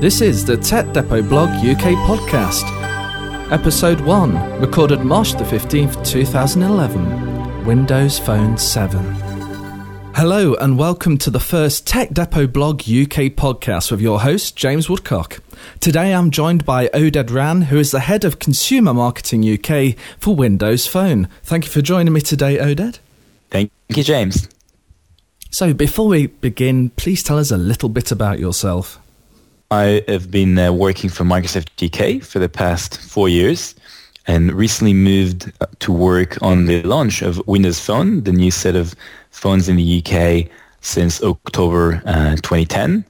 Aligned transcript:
This 0.00 0.20
is 0.20 0.44
the 0.44 0.56
Tech 0.56 0.92
Depot 0.92 1.22
Blog 1.22 1.48
UK 1.48 1.96
podcast, 2.06 2.62
episode 3.50 3.98
1, 4.00 4.60
recorded 4.60 5.00
March 5.00 5.32
the 5.32 5.42
15th, 5.42 6.06
2011. 6.06 7.64
Windows 7.64 8.16
Phone 8.16 8.56
7. 8.56 9.00
Hello, 10.14 10.54
and 10.54 10.78
welcome 10.78 11.18
to 11.18 11.30
the 11.30 11.40
first 11.40 11.84
Tech 11.84 12.12
Depot 12.12 12.46
Blog 12.46 12.82
UK 12.82 13.34
podcast 13.34 13.90
with 13.90 14.00
your 14.00 14.20
host, 14.20 14.54
James 14.54 14.88
Woodcock. 14.88 15.42
Today 15.80 16.14
I'm 16.14 16.30
joined 16.30 16.64
by 16.64 16.86
Oded 16.94 17.32
Ran, 17.32 17.62
who 17.62 17.78
is 17.80 17.90
the 17.90 17.98
head 17.98 18.24
of 18.24 18.38
Consumer 18.38 18.94
Marketing 18.94 19.42
UK 19.42 19.96
for 20.20 20.32
Windows 20.32 20.86
Phone. 20.86 21.26
Thank 21.42 21.64
you 21.64 21.72
for 21.72 21.82
joining 21.82 22.12
me 22.12 22.20
today, 22.20 22.58
Oded. 22.58 23.00
Thank 23.50 23.72
you, 23.88 24.04
James. 24.04 24.48
So, 25.50 25.74
before 25.74 26.06
we 26.06 26.28
begin, 26.28 26.90
please 26.90 27.24
tell 27.24 27.36
us 27.36 27.50
a 27.50 27.58
little 27.58 27.88
bit 27.88 28.12
about 28.12 28.38
yourself. 28.38 29.00
I 29.70 30.02
have 30.08 30.30
been 30.30 30.58
uh, 30.58 30.72
working 30.72 31.10
for 31.10 31.24
Microsoft 31.24 31.68
UK 31.84 32.22
for 32.22 32.38
the 32.38 32.48
past 32.48 32.98
four 33.02 33.28
years 33.28 33.74
and 34.26 34.50
recently 34.50 34.94
moved 34.94 35.52
uh, 35.60 35.66
to 35.80 35.92
work 35.92 36.40
on 36.40 36.64
the 36.64 36.82
launch 36.84 37.20
of 37.20 37.46
Windows 37.46 37.78
Phone, 37.78 38.22
the 38.22 38.32
new 38.32 38.50
set 38.50 38.76
of 38.76 38.94
phones 39.30 39.68
in 39.68 39.76
the 39.76 40.02
UK 40.02 40.50
since 40.80 41.22
October 41.22 42.00
uh, 42.06 42.36
2010 42.36 43.04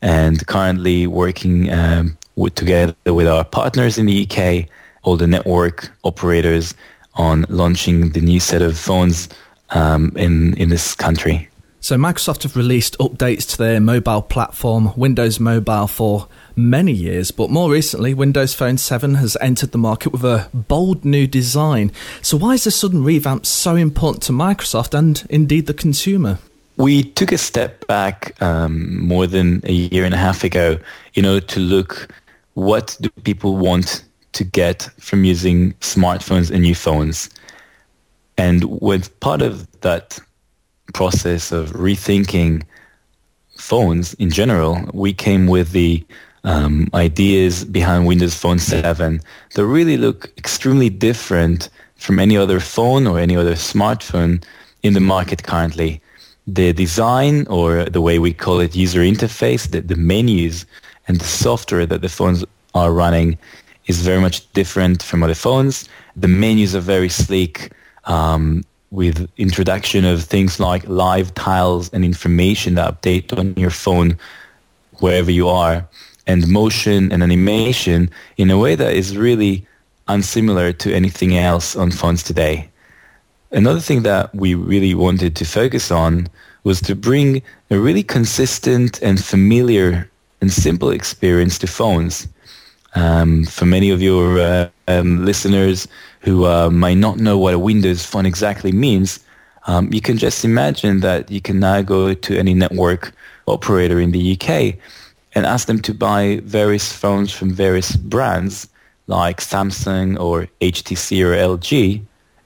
and 0.00 0.44
currently 0.48 1.06
working 1.06 1.72
um, 1.72 2.18
with, 2.34 2.56
together 2.56 2.96
with 3.06 3.28
our 3.28 3.44
partners 3.44 3.96
in 3.96 4.06
the 4.06 4.26
UK, 4.28 4.68
all 5.04 5.16
the 5.16 5.28
network 5.28 5.88
operators 6.02 6.74
on 7.14 7.46
launching 7.48 8.10
the 8.10 8.20
new 8.20 8.40
set 8.40 8.60
of 8.60 8.76
phones 8.76 9.28
um, 9.70 10.10
in, 10.16 10.54
in 10.54 10.68
this 10.68 10.96
country. 10.96 11.48
So 11.82 11.96
Microsoft 11.96 12.44
have 12.44 12.54
released 12.54 12.96
updates 12.98 13.44
to 13.50 13.58
their 13.58 13.80
mobile 13.80 14.22
platform, 14.22 14.92
Windows 14.94 15.40
Mobile, 15.40 15.88
for 15.88 16.28
many 16.54 16.92
years, 16.92 17.32
but 17.32 17.50
more 17.50 17.72
recently, 17.72 18.14
Windows 18.14 18.54
Phone 18.54 18.78
7 18.78 19.16
has 19.16 19.36
entered 19.40 19.72
the 19.72 19.78
market 19.78 20.12
with 20.12 20.22
a 20.22 20.48
bold 20.54 21.04
new 21.04 21.26
design. 21.26 21.90
So 22.22 22.36
why 22.36 22.52
is 22.52 22.62
this 22.62 22.76
sudden 22.76 23.02
revamp 23.02 23.46
so 23.46 23.74
important 23.74 24.22
to 24.22 24.32
Microsoft 24.32 24.96
and 24.96 25.26
indeed 25.28 25.66
the 25.66 25.74
consumer? 25.74 26.38
We 26.76 27.02
took 27.02 27.32
a 27.32 27.38
step 27.38 27.84
back 27.88 28.40
um, 28.40 29.04
more 29.04 29.26
than 29.26 29.60
a 29.64 29.72
year 29.72 30.04
and 30.04 30.14
a 30.14 30.18
half 30.18 30.44
ago 30.44 30.78
in 31.14 31.26
order 31.26 31.44
to 31.44 31.58
look 31.58 32.14
what 32.54 32.96
do 33.00 33.08
people 33.24 33.56
want 33.56 34.04
to 34.34 34.44
get 34.44 34.88
from 35.00 35.24
using 35.24 35.72
smartphones 35.80 36.48
and 36.48 36.62
new 36.62 36.76
phones. 36.76 37.28
And 38.38 38.80
with 38.80 39.18
part 39.18 39.42
of 39.42 39.68
that 39.80 40.20
process 40.92 41.52
of 41.52 41.70
rethinking 41.70 42.64
phones 43.56 44.14
in 44.14 44.30
general, 44.30 44.78
we 44.92 45.12
came 45.12 45.46
with 45.46 45.72
the 45.72 46.04
um, 46.44 46.88
ideas 46.94 47.64
behind 47.64 48.06
Windows 48.06 48.34
Phone 48.34 48.58
7 48.58 49.20
that 49.54 49.66
really 49.66 49.96
look 49.96 50.32
extremely 50.36 50.90
different 50.90 51.68
from 51.96 52.18
any 52.18 52.36
other 52.36 52.58
phone 52.58 53.06
or 53.06 53.18
any 53.18 53.36
other 53.36 53.54
smartphone 53.54 54.42
in 54.82 54.92
the 54.94 55.00
market 55.00 55.44
currently. 55.44 56.00
The 56.46 56.72
design 56.72 57.46
or 57.46 57.84
the 57.84 58.00
way 58.00 58.18
we 58.18 58.34
call 58.34 58.58
it 58.58 58.74
user 58.74 59.00
interface, 59.00 59.70
the, 59.70 59.80
the 59.80 59.94
menus 59.94 60.66
and 61.06 61.20
the 61.20 61.24
software 61.24 61.86
that 61.86 62.00
the 62.00 62.08
phones 62.08 62.44
are 62.74 62.92
running 62.92 63.38
is 63.86 64.00
very 64.00 64.20
much 64.20 64.52
different 64.52 65.02
from 65.02 65.22
other 65.22 65.34
phones. 65.34 65.88
The 66.16 66.28
menus 66.28 66.74
are 66.74 66.80
very 66.80 67.08
sleek. 67.08 67.70
Um, 68.04 68.64
with 68.92 69.26
introduction 69.38 70.04
of 70.04 70.22
things 70.22 70.60
like 70.60 70.86
live 70.86 71.34
tiles 71.34 71.88
and 71.94 72.04
information 72.04 72.74
that 72.74 73.00
update 73.00 73.36
on 73.36 73.54
your 73.54 73.70
phone 73.70 74.16
wherever 75.00 75.30
you 75.30 75.48
are 75.48 75.88
and 76.26 76.46
motion 76.46 77.10
and 77.10 77.22
animation 77.22 78.10
in 78.36 78.50
a 78.50 78.58
way 78.58 78.74
that 78.74 78.92
is 78.92 79.16
really 79.16 79.66
unsimilar 80.08 80.72
to 80.74 80.94
anything 80.94 81.36
else 81.36 81.74
on 81.74 81.90
phones 81.90 82.22
today. 82.22 82.68
Another 83.50 83.80
thing 83.80 84.02
that 84.02 84.34
we 84.34 84.54
really 84.54 84.94
wanted 84.94 85.34
to 85.36 85.44
focus 85.46 85.90
on 85.90 86.28
was 86.64 86.80
to 86.82 86.94
bring 86.94 87.42
a 87.70 87.78
really 87.78 88.02
consistent 88.02 89.00
and 89.02 89.24
familiar 89.24 90.08
and 90.42 90.52
simple 90.52 90.90
experience 90.90 91.58
to 91.58 91.66
phones. 91.66 92.28
Um, 92.94 93.44
for 93.46 93.64
many 93.64 93.90
of 93.90 94.02
your 94.02 94.38
uh, 94.38 94.68
um, 94.86 95.24
listeners 95.24 95.88
who 96.22 96.46
uh, 96.46 96.70
might 96.70 96.98
not 96.98 97.18
know 97.18 97.36
what 97.36 97.54
a 97.54 97.58
Windows 97.58 98.06
phone 98.06 98.26
exactly 98.26 98.72
means, 98.72 99.20
um, 99.66 99.92
you 99.92 100.00
can 100.00 100.16
just 100.16 100.44
imagine 100.44 101.00
that 101.00 101.30
you 101.30 101.40
can 101.40 101.58
now 101.58 101.82
go 101.82 102.14
to 102.14 102.38
any 102.38 102.54
network 102.54 103.12
operator 103.46 104.00
in 104.00 104.12
the 104.12 104.32
UK 104.32 104.76
and 105.34 105.46
ask 105.46 105.66
them 105.66 105.80
to 105.82 105.94
buy 105.94 106.40
various 106.44 106.92
phones 106.92 107.32
from 107.32 107.52
various 107.52 107.96
brands 107.96 108.68
like 109.06 109.40
Samsung 109.40 110.18
or 110.18 110.48
HTC 110.60 111.22
or 111.24 111.34
LG 111.34 112.02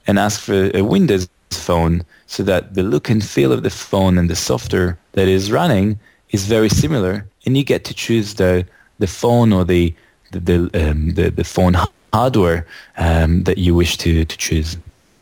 and 0.07 0.19
ask 0.19 0.41
for 0.41 0.71
a 0.75 0.81
Windows 0.81 1.27
phone 1.51 2.03
so 2.25 2.43
that 2.43 2.73
the 2.73 2.83
look 2.83 3.09
and 3.09 3.23
feel 3.23 3.51
of 3.51 3.63
the 3.63 3.69
phone 3.69 4.17
and 4.17 4.29
the 4.29 4.35
software 4.35 4.97
that 5.13 5.27
is 5.27 5.51
running 5.51 5.99
is 6.31 6.45
very 6.45 6.69
similar 6.69 7.25
and 7.45 7.57
you 7.57 7.63
get 7.63 7.85
to 7.85 7.93
choose 7.93 8.35
the, 8.35 8.65
the 8.99 9.07
phone 9.07 9.53
or 9.53 9.63
the, 9.63 9.93
the, 10.31 10.39
the, 10.39 10.89
um, 10.89 11.13
the, 11.13 11.29
the 11.29 11.43
phone 11.43 11.75
hardware 12.13 12.65
um, 12.97 13.43
that 13.43 13.57
you 13.57 13.75
wish 13.75 13.97
to, 13.97 14.25
to 14.25 14.37
choose. 14.37 14.77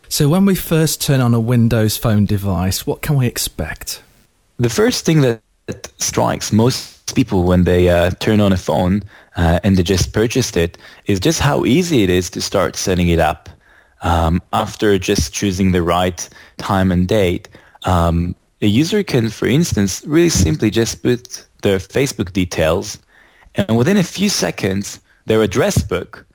So 0.10 0.30
when 0.30 0.46
we 0.46 0.56
first 0.56 1.02
turn 1.02 1.20
on 1.20 1.34
a 1.34 1.40
Windows 1.40 1.98
phone 1.98 2.26
device, 2.26 2.86
what 2.86 3.02
can 3.02 3.16
we 3.16 3.28
expect? 3.28 4.02
The 4.58 4.70
first 4.70 5.06
thing 5.06 5.22
that 5.22 5.42
strikes 5.98 6.52
most 6.52 7.16
people 7.16 7.44
when 7.44 7.64
they 7.64 7.90
uh, 7.90 8.12
turn 8.20 8.40
on 8.40 8.54
a 8.54 8.58
phone 8.58 9.04
uh, 9.36 9.60
and 9.64 9.78
they 9.78 9.84
just 9.84 10.14
purchased 10.14 10.56
it 10.58 10.78
is 11.08 11.20
just 11.20 11.40
how 11.40 11.66
easy 11.66 12.04
it 12.04 12.10
is 12.10 12.30
to 12.32 12.42
start 12.42 12.76
setting 12.76 13.10
it 13.10 13.20
up. 13.20 13.50
Um, 14.02 14.42
after 14.54 14.98
just 15.00 15.34
choosing 15.34 15.72
the 15.72 15.82
right 15.82 16.30
time 16.58 16.92
and 16.92 17.08
date, 17.08 17.50
um, 17.84 18.36
a 18.62 18.68
user 18.68 19.04
can, 19.04 19.30
for 19.30 19.48
instance, 19.48 20.04
really 20.06 20.30
simply 20.30 20.70
just 20.70 21.02
put 21.02 21.46
their 21.64 21.80
Facebook 21.80 22.32
details 22.32 23.00
and 23.56 23.78
within 23.78 23.98
a 23.98 24.04
few 24.04 24.30
seconds, 24.30 25.00
their 25.26 25.42
address 25.42 25.82
book 25.82 26.26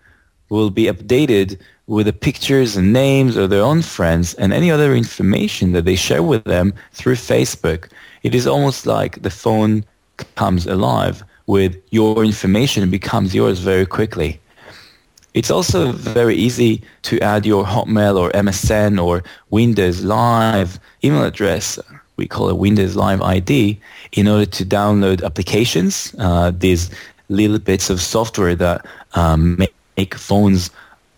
will 0.51 0.71
be 0.71 0.85
updated 0.85 1.59
with 1.87 2.07
the 2.07 2.13
pictures 2.13 2.77
and 2.77 2.93
names 2.93 3.37
of 3.37 3.51
their 3.51 3.63
own 3.63 3.83
friends 3.83 4.35
and 4.35 4.53
any 4.53 4.71
other 4.71 4.95
information 4.95 5.73
that 5.73 5.85
they 5.85 5.97
share 5.97 6.23
with 6.23 6.45
them 6.45 6.75
through 6.93 7.17
Facebook. 7.17 7.89
It 8.23 8.35
is 8.35 8.47
almost 8.47 8.87
like 8.87 9.23
the 9.23 9.31
phone 9.31 9.85
comes 10.37 10.67
alive 10.67 11.25
with 11.47 11.77
your 11.91 12.25
information 12.25 12.91
becomes 12.91 13.35
yours 13.35 13.59
very 13.59 13.87
quickly. 13.87 14.39
It's 15.35 15.51
also 15.51 15.93
very 15.93 16.37
easy 16.37 16.83
to 17.03 17.19
add 17.21 17.47
your 17.47 17.65
Hotmail 17.65 18.19
or 18.19 18.31
MSN 18.31 19.03
or 19.03 19.23
Windows 19.51 20.05
Live 20.05 20.79
email 21.03 21.25
address. 21.25 21.79
We 22.17 22.27
call 22.27 22.51
it 22.51 22.57
Windows 22.57 22.97
Live 22.97 23.23
ID 23.23 23.81
in 24.13 24.29
order 24.29 24.47
to 24.47 24.65
download 24.65 25.25
applications, 25.25 26.15
uh, 26.19 26.53
these 26.57 26.91
little 27.29 27.59
bits 27.59 27.91
of 27.91 28.01
software 28.01 28.57
that 28.57 28.85
um, 29.15 29.57
make 29.57 29.75
make 30.01 30.15
phones 30.15 30.71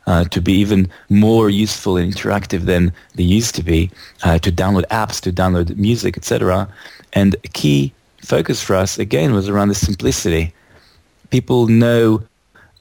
uh, 0.07 0.25
to 0.35 0.41
be 0.41 0.53
even 0.65 0.81
more 1.09 1.47
useful 1.65 1.97
and 1.97 2.13
interactive 2.13 2.63
than 2.73 2.93
they 3.17 3.23
used 3.23 3.55
to 3.55 3.63
be, 3.63 3.91
uh, 4.25 4.39
to 4.39 4.51
download 4.51 4.87
apps, 5.03 5.21
to 5.21 5.31
download 5.33 5.77
music, 5.77 6.17
etc. 6.17 6.69
And 7.13 7.31
a 7.45 7.49
key 7.61 7.93
focus 8.33 8.59
for 8.63 8.75
us, 8.75 8.99
again, 8.99 9.33
was 9.33 9.49
around 9.49 9.69
the 9.69 9.75
simplicity. 9.75 10.45
People 11.31 11.69
know 11.69 12.23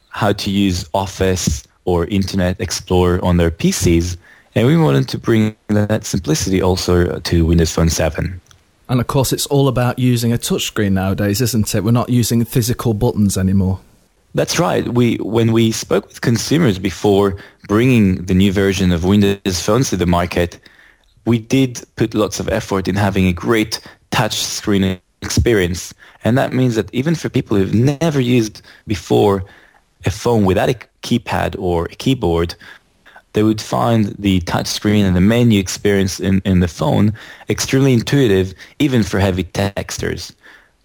how 0.10 0.32
to 0.44 0.50
use 0.50 0.90
Office 0.94 1.64
or 1.86 2.06
Internet 2.08 2.60
Explorer 2.60 3.24
on 3.24 3.38
their 3.38 3.52
PCs, 3.52 4.18
and 4.56 4.68
we 4.68 4.76
wanted 4.78 5.08
to 5.10 5.18
bring 5.18 5.56
that 5.68 6.06
simplicity 6.06 6.62
also 6.62 7.20
to 7.20 7.46
Windows 7.46 7.72
Phone 7.76 7.90
7. 7.90 8.42
And 8.90 9.00
of 9.00 9.08
course, 9.08 9.32
it's 9.32 9.48
all 9.48 9.68
about 9.68 10.00
using 10.00 10.34
a 10.34 10.38
touchscreen 10.38 10.92
nowadays, 10.92 11.40
isn't 11.40 11.74
it? 11.76 11.84
We're 11.84 11.92
not 11.92 12.10
using 12.10 12.44
physical 12.44 12.94
buttons 12.94 13.38
anymore. 13.38 13.80
That's 14.34 14.60
right. 14.60 14.88
We 14.88 15.18
when 15.18 15.52
we 15.52 15.72
spoke 15.72 16.08
with 16.08 16.22
consumers 16.22 16.80
before 16.80 17.36
bringing 17.68 18.26
the 18.26 18.34
new 18.34 18.54
version 18.54 18.92
of 18.94 19.04
Windows 19.04 19.62
phones 19.62 19.90
to 19.90 19.98
the 19.98 20.06
market, 20.06 20.60
we 21.26 21.38
did 21.38 21.84
put 21.98 22.14
lots 22.14 22.40
of 22.40 22.48
effort 22.48 22.88
in 22.88 22.96
having 22.96 23.28
a 23.28 23.34
great 23.34 23.82
touch 24.12 24.36
screen 24.36 25.00
experience. 25.22 25.94
And 26.24 26.38
that 26.38 26.54
means 26.54 26.76
that 26.76 26.94
even 26.94 27.16
for 27.16 27.30
people 27.30 27.58
who've 27.58 27.74
never 27.74 28.22
used 28.22 28.62
before 28.88 29.44
a 30.06 30.12
phone 30.12 30.46
without 30.46 30.70
a 30.70 30.78
keypad 31.04 31.56
or 31.60 31.86
a 31.86 31.96
keyboard, 31.96 32.56
they 33.34 33.44
would 33.44 33.62
find 33.62 34.16
the 34.18 34.40
touch 34.42 34.68
screen 34.68 35.06
and 35.06 35.16
the 35.16 35.22
menu 35.22 35.60
experience 35.60 36.20
in, 36.20 36.42
in 36.46 36.60
the 36.60 36.68
phone 36.68 37.14
extremely 37.50 37.94
intuitive, 37.94 38.54
even 38.80 39.04
for 39.04 39.20
heavy 39.20 39.44
texters. 39.44 40.34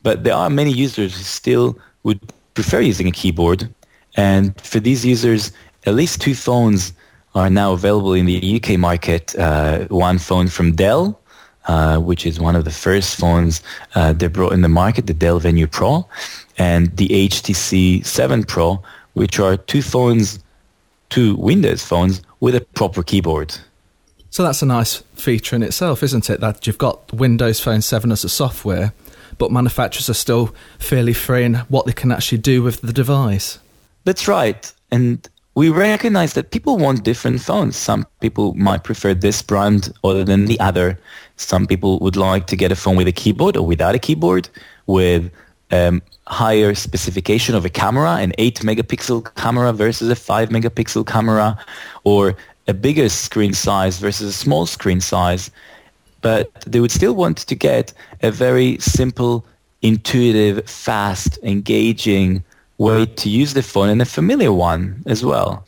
But 0.03 0.25
there 0.25 0.35
are 0.35 0.51
many 0.51 0.73
users 0.73 1.17
who 1.17 1.23
still 1.23 1.79
would 2.03 2.21
prefer 2.57 2.81
using 2.81 3.07
a 3.07 3.13
keyboard. 3.13 3.73
And 4.17 4.61
for 4.61 4.81
these 4.81 5.07
users, 5.07 5.53
at 5.85 5.95
least 5.95 6.21
two 6.21 6.35
phones 6.35 6.93
are 7.37 7.51
now 7.51 7.73
available 7.73 8.15
in 8.15 8.27
the 8.27 8.57
UK 8.57 8.79
market. 8.79 9.37
Uh, 9.39 9.87
one 9.89 10.19
phone 10.19 10.49
from 10.49 10.75
Dell, 10.75 11.21
uh, 11.67 11.99
which 11.99 12.27
is 12.27 12.41
one 12.41 12.57
of 12.57 12.65
the 12.65 12.71
first 12.73 13.17
phones 13.17 13.63
uh, 13.95 14.13
they 14.13 14.27
brought 14.27 14.53
in 14.53 14.63
the 14.63 14.69
market, 14.69 15.07
the 15.07 15.15
Dell 15.15 15.39
Venue 15.39 15.69
Pro, 15.69 16.09
and 16.59 16.97
the 16.97 17.09
HTC 17.09 18.05
7 18.05 18.43
Pro, 18.45 18.83
which 19.13 19.39
are 19.39 19.57
two 19.57 19.83
phones, 19.83 20.39
two 21.11 21.37
Windows 21.37 21.85
phones 21.85 22.23
with 22.41 22.55
a 22.55 22.63
proper 22.75 23.03
keyboard. 23.03 23.55
So 24.31 24.43
that's 24.43 24.63
a 24.63 24.67
nice 24.67 24.97
feature 25.15 25.57
in 25.57 25.63
itself, 25.63 26.03
isn't 26.03 26.29
it? 26.29 26.41
That 26.41 26.67
you've 26.67 26.79
got 26.79 27.13
Windows 27.13 27.61
Phone 27.61 27.83
7 27.83 28.11
as 28.13 28.25
a 28.25 28.29
software, 28.29 28.93
but 29.39 29.53
manufacturers 29.53 30.09
are 30.09 30.15
still 30.15 30.55
fairly 30.79 31.13
free 31.13 31.45
in 31.45 31.55
what 31.69 31.87
they 31.87 31.93
can 31.93 32.13
actually 32.13 32.39
do 32.39 32.63
with 32.63 32.81
the 32.81 32.93
device. 32.93 33.59
That's 34.05 34.29
right. 34.29 34.73
And 34.91 35.29
we 35.57 35.71
recognize 35.71 36.35
that 36.35 36.51
people 36.51 36.77
want 36.77 37.03
different 37.03 37.41
phones. 37.41 37.77
Some 37.77 38.07
people 38.21 38.53
might 38.55 38.85
prefer 38.85 39.15
this 39.15 39.41
brand 39.41 39.93
other 40.05 40.23
than 40.23 40.45
the 40.45 40.61
other. 40.61 40.99
Some 41.37 41.67
people 41.67 41.99
would 42.01 42.15
like 42.15 42.47
to 42.49 42.57
get 42.57 42.71
a 42.71 42.77
phone 42.77 42.97
with 42.97 43.09
a 43.09 43.13
keyboard 43.13 43.57
or 43.57 43.67
without 43.67 43.95
a 43.95 43.99
keyboard, 43.99 44.51
with 44.87 45.31
um, 45.71 46.03
higher 46.27 46.75
specification 46.75 47.55
of 47.55 47.65
a 47.65 47.71
camera, 47.71 48.17
an 48.17 48.33
8 48.37 48.61
megapixel 48.61 49.35
camera 49.35 49.73
versus 49.73 50.11
a 50.11 50.15
5 50.15 50.51
megapixel 50.51 51.07
camera, 51.07 51.59
or 52.05 52.37
a 52.69 52.75
bigger 52.75 53.09
screen 53.09 53.55
size 53.55 53.99
versus 53.99 54.29
a 54.29 54.33
small 54.33 54.67
screen 54.67 55.01
size. 55.01 55.51
But 56.27 56.51
they 56.67 56.81
would 56.81 56.91
still 56.91 57.15
want 57.15 57.37
to 57.39 57.55
get 57.55 57.93
a 58.21 58.33
very 58.33 58.79
simple, 58.79 59.45
intuitive, 59.83 60.69
fast, 60.69 61.39
engaging 61.45 62.43
way 62.79 63.07
to 63.07 63.29
use 63.31 63.55
the 63.55 63.63
phone 63.63 63.89
and 63.89 64.03
a 64.03 64.05
familiar 64.05 64.53
one 64.53 65.05
as 65.07 65.25
well. 65.25 65.65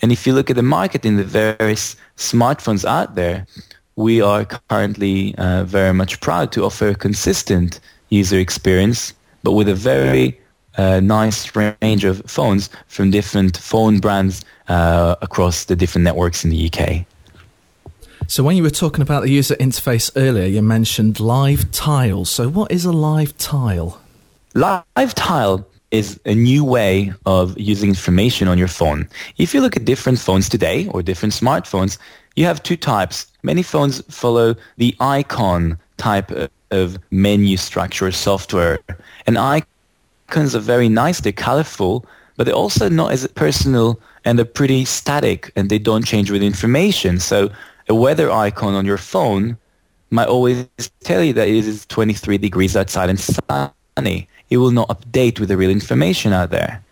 And 0.00 0.12
if 0.12 0.28
you 0.28 0.32
look 0.32 0.48
at 0.48 0.54
the 0.54 0.62
market 0.78 1.04
in 1.04 1.16
the 1.16 1.24
various 1.24 1.96
smartphones 2.16 2.84
out 2.84 3.16
there, 3.16 3.48
we 3.96 4.22
are 4.22 4.44
currently 4.44 5.34
uh, 5.38 5.64
very 5.64 5.92
much 5.92 6.20
proud 6.20 6.52
to 6.52 6.64
offer 6.66 6.90
a 6.90 6.94
consistent 6.94 7.80
user 8.10 8.38
experience, 8.38 9.12
but 9.42 9.54
with 9.58 9.68
a 9.68 9.74
very 9.74 10.40
uh, 10.78 11.00
nice 11.00 11.56
range 11.56 12.04
of 12.04 12.22
phones 12.30 12.70
from 12.86 13.10
different 13.10 13.56
phone 13.56 13.98
brands 13.98 14.44
uh, 14.68 15.16
across 15.20 15.64
the 15.64 15.74
different 15.74 16.04
networks 16.04 16.44
in 16.44 16.50
the 16.50 16.70
UK. 16.70 17.04
So 18.30 18.44
when 18.44 18.56
you 18.56 18.62
were 18.62 18.70
talking 18.70 19.02
about 19.02 19.24
the 19.24 19.28
user 19.28 19.56
interface 19.56 20.08
earlier, 20.14 20.46
you 20.46 20.62
mentioned 20.62 21.18
live 21.18 21.68
tiles. 21.72 22.30
So 22.30 22.48
what 22.48 22.70
is 22.70 22.84
a 22.84 22.92
live 22.92 23.36
tile? 23.38 24.00
Live 24.54 25.16
tile 25.16 25.66
is 25.90 26.20
a 26.24 26.36
new 26.36 26.64
way 26.64 27.12
of 27.26 27.58
using 27.58 27.88
information 27.88 28.46
on 28.46 28.56
your 28.56 28.68
phone. 28.68 29.08
If 29.38 29.52
you 29.52 29.60
look 29.60 29.76
at 29.76 29.84
different 29.84 30.20
phones 30.20 30.48
today 30.48 30.86
or 30.90 31.02
different 31.02 31.34
smartphones, 31.34 31.98
you 32.36 32.44
have 32.44 32.62
two 32.62 32.76
types. 32.76 33.26
Many 33.42 33.64
phones 33.64 34.00
follow 34.14 34.54
the 34.76 34.94
icon 35.00 35.76
type 35.96 36.30
of 36.70 36.98
menu 37.10 37.56
structure 37.56 38.12
software. 38.12 38.78
And 39.26 39.38
icons 39.38 40.54
are 40.54 40.60
very 40.60 40.88
nice, 40.88 41.20
they're 41.20 41.32
colorful, 41.32 42.06
but 42.36 42.44
they're 42.44 42.54
also 42.54 42.88
not 42.88 43.10
as 43.10 43.26
personal 43.26 43.98
and 44.24 44.38
they're 44.38 44.44
pretty 44.44 44.84
static 44.84 45.50
and 45.56 45.68
they 45.68 45.80
don't 45.80 46.06
change 46.06 46.30
with 46.30 46.44
information. 46.44 47.18
So 47.18 47.50
a 47.90 47.94
weather 47.94 48.30
icon 48.30 48.74
on 48.74 48.86
your 48.86 48.96
phone 48.96 49.58
might 50.10 50.28
always 50.28 50.66
tell 51.00 51.22
you 51.22 51.32
that 51.32 51.48
it 51.48 51.66
is 51.66 51.84
23 51.86 52.38
degrees 52.38 52.76
outside 52.76 53.10
and 53.10 53.18
sunny 53.18 54.28
it 54.48 54.58
will 54.58 54.70
not 54.70 54.88
update 54.88 55.40
with 55.40 55.48
the 55.48 55.56
real 55.56 55.70
information 55.70 56.32
out 56.32 56.50
there. 56.50 56.82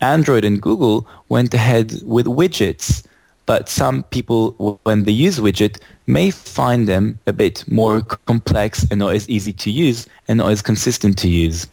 Android 0.00 0.44
and 0.44 0.60
Google 0.60 1.06
went 1.28 1.54
ahead 1.54 2.00
with 2.04 2.26
widgets, 2.26 3.04
but 3.46 3.68
some 3.68 4.02
people, 4.04 4.80
when 4.82 5.04
they 5.04 5.12
use 5.12 5.38
widget, 5.38 5.78
may 6.06 6.30
find 6.30 6.86
them 6.88 7.18
a 7.26 7.32
bit 7.32 7.64
more 7.70 8.02
complex 8.02 8.84
and 8.90 8.98
not 8.98 9.14
as 9.14 9.28
easy 9.28 9.52
to 9.52 9.70
use 9.70 10.06
and 10.28 10.38
not 10.38 10.50
as 10.50 10.60
consistent 10.60 11.16
to 11.18 11.28
use. 11.28 11.66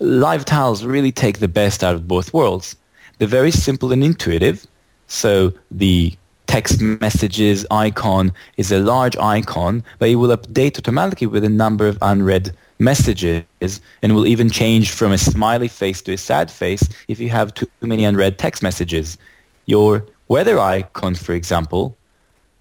Live 0.00 0.44
tiles 0.44 0.84
really 0.84 1.12
take 1.12 1.38
the 1.38 1.48
best 1.48 1.84
out 1.84 1.94
of 1.94 2.08
both 2.08 2.32
worlds. 2.32 2.74
They're 3.18 3.28
very 3.28 3.50
simple 3.50 3.92
and 3.92 4.02
intuitive, 4.02 4.66
so 5.08 5.52
the 5.70 6.16
text 6.52 6.82
messages 6.82 7.64
icon 7.70 8.30
is 8.58 8.70
a 8.70 8.78
large 8.78 9.16
icon, 9.16 9.82
but 9.98 10.10
it 10.10 10.16
will 10.16 10.36
update 10.36 10.76
automatically 10.76 11.26
with 11.26 11.44
a 11.44 11.48
number 11.48 11.88
of 11.88 11.96
unread 12.02 12.54
messages 12.78 13.80
and 14.02 14.14
will 14.14 14.26
even 14.26 14.50
change 14.50 14.90
from 14.90 15.12
a 15.12 15.16
smiley 15.16 15.66
face 15.66 16.02
to 16.02 16.12
a 16.12 16.18
sad 16.18 16.50
face 16.50 16.86
if 17.08 17.18
you 17.18 17.30
have 17.30 17.54
too 17.54 17.66
many 17.80 18.04
unread 18.04 18.36
text 18.36 18.62
messages. 18.62 19.16
Your 19.64 20.04
weather 20.28 20.58
icon, 20.58 21.14
for 21.14 21.32
example, 21.32 21.96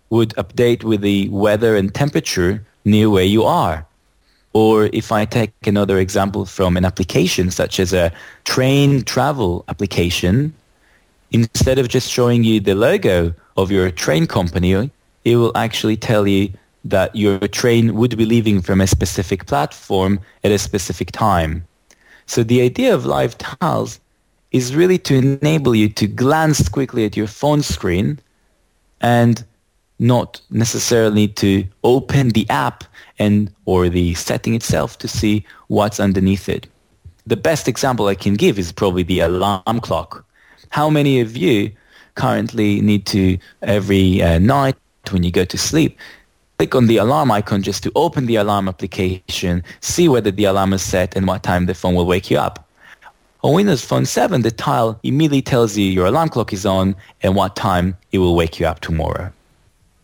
would 0.10 0.30
update 0.36 0.86
with 0.86 1.02
the 1.02 1.28
weather 1.28 1.76
and 1.76 1.94
temperature 1.94 2.66
near 2.86 3.10
where 3.10 3.26
you 3.26 3.44
are. 3.44 3.86
Or 4.54 4.90
if 4.94 5.12
I 5.12 5.26
take 5.26 5.52
another 5.68 5.98
example 5.98 6.46
from 6.46 6.78
an 6.78 6.86
application 6.86 7.52
such 7.52 7.78
as 7.78 7.92
a 7.92 8.14
train 8.46 9.04
travel 9.04 9.66
application, 9.68 10.54
instead 11.32 11.78
of 11.78 11.90
just 11.90 12.10
showing 12.10 12.46
you 12.46 12.62
the 12.62 12.76
logo 12.76 13.34
of 13.58 13.72
your 13.72 13.92
train 13.92 14.28
company, 14.28 14.92
it 15.24 15.36
will 15.36 15.56
actually 15.56 15.98
tell 15.98 16.28
you 16.28 16.50
that 16.84 17.16
your 17.16 17.40
train 17.40 17.96
would 17.96 18.18
be 18.18 18.26
leaving 18.26 18.62
from 18.62 18.82
a 18.82 18.88
specific 18.88 19.46
platform 19.46 20.20
at 20.44 20.52
a 20.52 20.58
specific 20.58 21.12
time. 21.12 21.66
So 22.26 22.44
the 22.44 22.62
idea 22.62 22.94
of 22.94 23.06
live 23.06 23.38
tiles 23.38 24.00
is 24.52 24.76
really 24.76 24.98
to 25.00 25.16
enable 25.16 25.76
you 25.76 25.90
to 25.90 26.08
glance 26.08 26.68
quickly 26.68 27.06
at 27.06 27.16
your 27.16 27.28
phone 27.28 27.62
screen 27.62 28.20
and 29.00 29.44
not 30.00 30.42
necessarily 30.50 31.28
to 31.28 31.64
open 31.84 32.30
the 32.30 32.50
app 32.50 32.84
and 33.20 33.54
or 33.66 33.88
the 33.88 34.14
setting 34.16 34.56
itself 34.56 34.98
to 34.98 35.08
see 35.08 35.46
what's 35.68 36.00
underneath 36.00 36.50
it. 36.50 36.68
The 37.28 37.38
best 37.38 37.68
example 37.68 38.08
I 38.08 38.16
can 38.16 38.34
give 38.34 38.58
is 38.58 38.72
probably 38.72 39.04
the 39.04 39.20
alarm 39.20 39.80
clock. 39.82 40.26
How 40.70 40.90
many 40.90 41.20
of 41.20 41.38
you 41.38 41.72
currently 42.22 42.82
need 42.82 43.04
to 43.06 43.24
every 43.78 44.22
uh, 44.22 44.40
night 44.40 44.76
when 45.12 45.24
you 45.24 45.32
go 45.32 45.46
to 45.46 45.58
sleep 45.58 45.98
click 46.62 46.76
on 46.76 46.86
the 46.86 46.98
alarm 46.98 47.32
icon 47.32 47.64
just 47.64 47.82
to 47.82 47.92
open 47.96 48.28
the 48.28 48.36
alarm 48.36 48.68
application, 48.68 49.64
see 49.80 50.08
whether 50.08 50.30
the 50.30 50.44
alarm 50.44 50.74
is 50.74 50.84
set 50.84 51.16
and 51.18 51.26
what 51.26 51.42
time 51.42 51.66
the 51.66 51.74
phone 51.74 51.96
will 51.96 52.06
wake 52.06 52.30
you 52.30 52.38
up. 52.38 52.70
On 53.44 53.56
Windows 53.56 53.84
Phone 53.84 54.06
7, 54.06 54.44
the 54.44 54.52
tile 54.52 55.00
immediately 55.02 55.42
tells 55.42 55.76
you 55.76 55.86
your 55.86 56.06
alarm 56.06 56.30
clock 56.30 56.54
is 56.54 56.64
on 56.64 56.96
and 57.24 57.36
what 57.36 57.56
time 57.56 57.98
it 58.12 58.20
will 58.20 58.36
wake 58.36 58.60
you 58.60 58.68
up 58.68 58.80
tomorrow. 58.80 59.34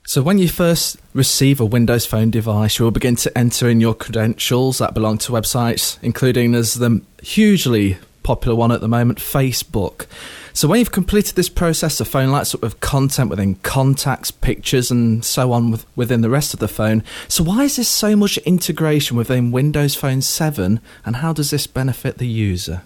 So 0.07 0.23
when 0.23 0.39
you 0.39 0.47
first 0.47 0.97
receive 1.13 1.59
a 1.59 1.65
Windows 1.65 2.07
Phone 2.07 2.31
device, 2.31 2.79
you 2.79 2.85
will 2.85 2.91
begin 2.99 3.17
to 3.17 3.37
enter 3.37 3.69
in 3.69 3.79
your 3.79 3.93
credentials 3.93 4.79
that 4.79 4.95
belong 4.95 5.19
to 5.19 5.33
websites, 5.33 5.99
including 6.01 6.55
as 6.55 6.73
the 6.73 7.03
hugely 7.21 7.99
popular 8.27 8.57
one 8.57 8.73
at 8.73 8.81
the 8.81 8.89
moment, 8.89 9.19
Facebook. 9.19 10.05
So 10.51 10.67
when 10.67 10.79
you've 10.79 10.91
completed 10.91 11.37
this 11.37 11.47
process, 11.47 11.97
the 11.97 12.03
phone 12.03 12.29
lights 12.29 12.53
up 12.53 12.61
with 12.61 12.81
content 12.81 13.29
within 13.29 13.55
contacts, 13.55 14.31
pictures, 14.31 14.91
and 14.91 15.23
so 15.23 15.53
on 15.53 15.71
with, 15.71 15.85
within 15.95 16.19
the 16.19 16.29
rest 16.29 16.53
of 16.53 16.59
the 16.59 16.67
phone. 16.67 17.05
So 17.29 17.41
why 17.41 17.63
is 17.63 17.77
this 17.77 17.87
so 17.87 18.17
much 18.17 18.37
integration 18.39 19.15
within 19.15 19.53
Windows 19.53 19.95
Phone 19.95 20.21
7, 20.21 20.81
and 21.05 21.15
how 21.15 21.31
does 21.31 21.51
this 21.51 21.67
benefit 21.67 22.17
the 22.17 22.27
user? 22.27 22.81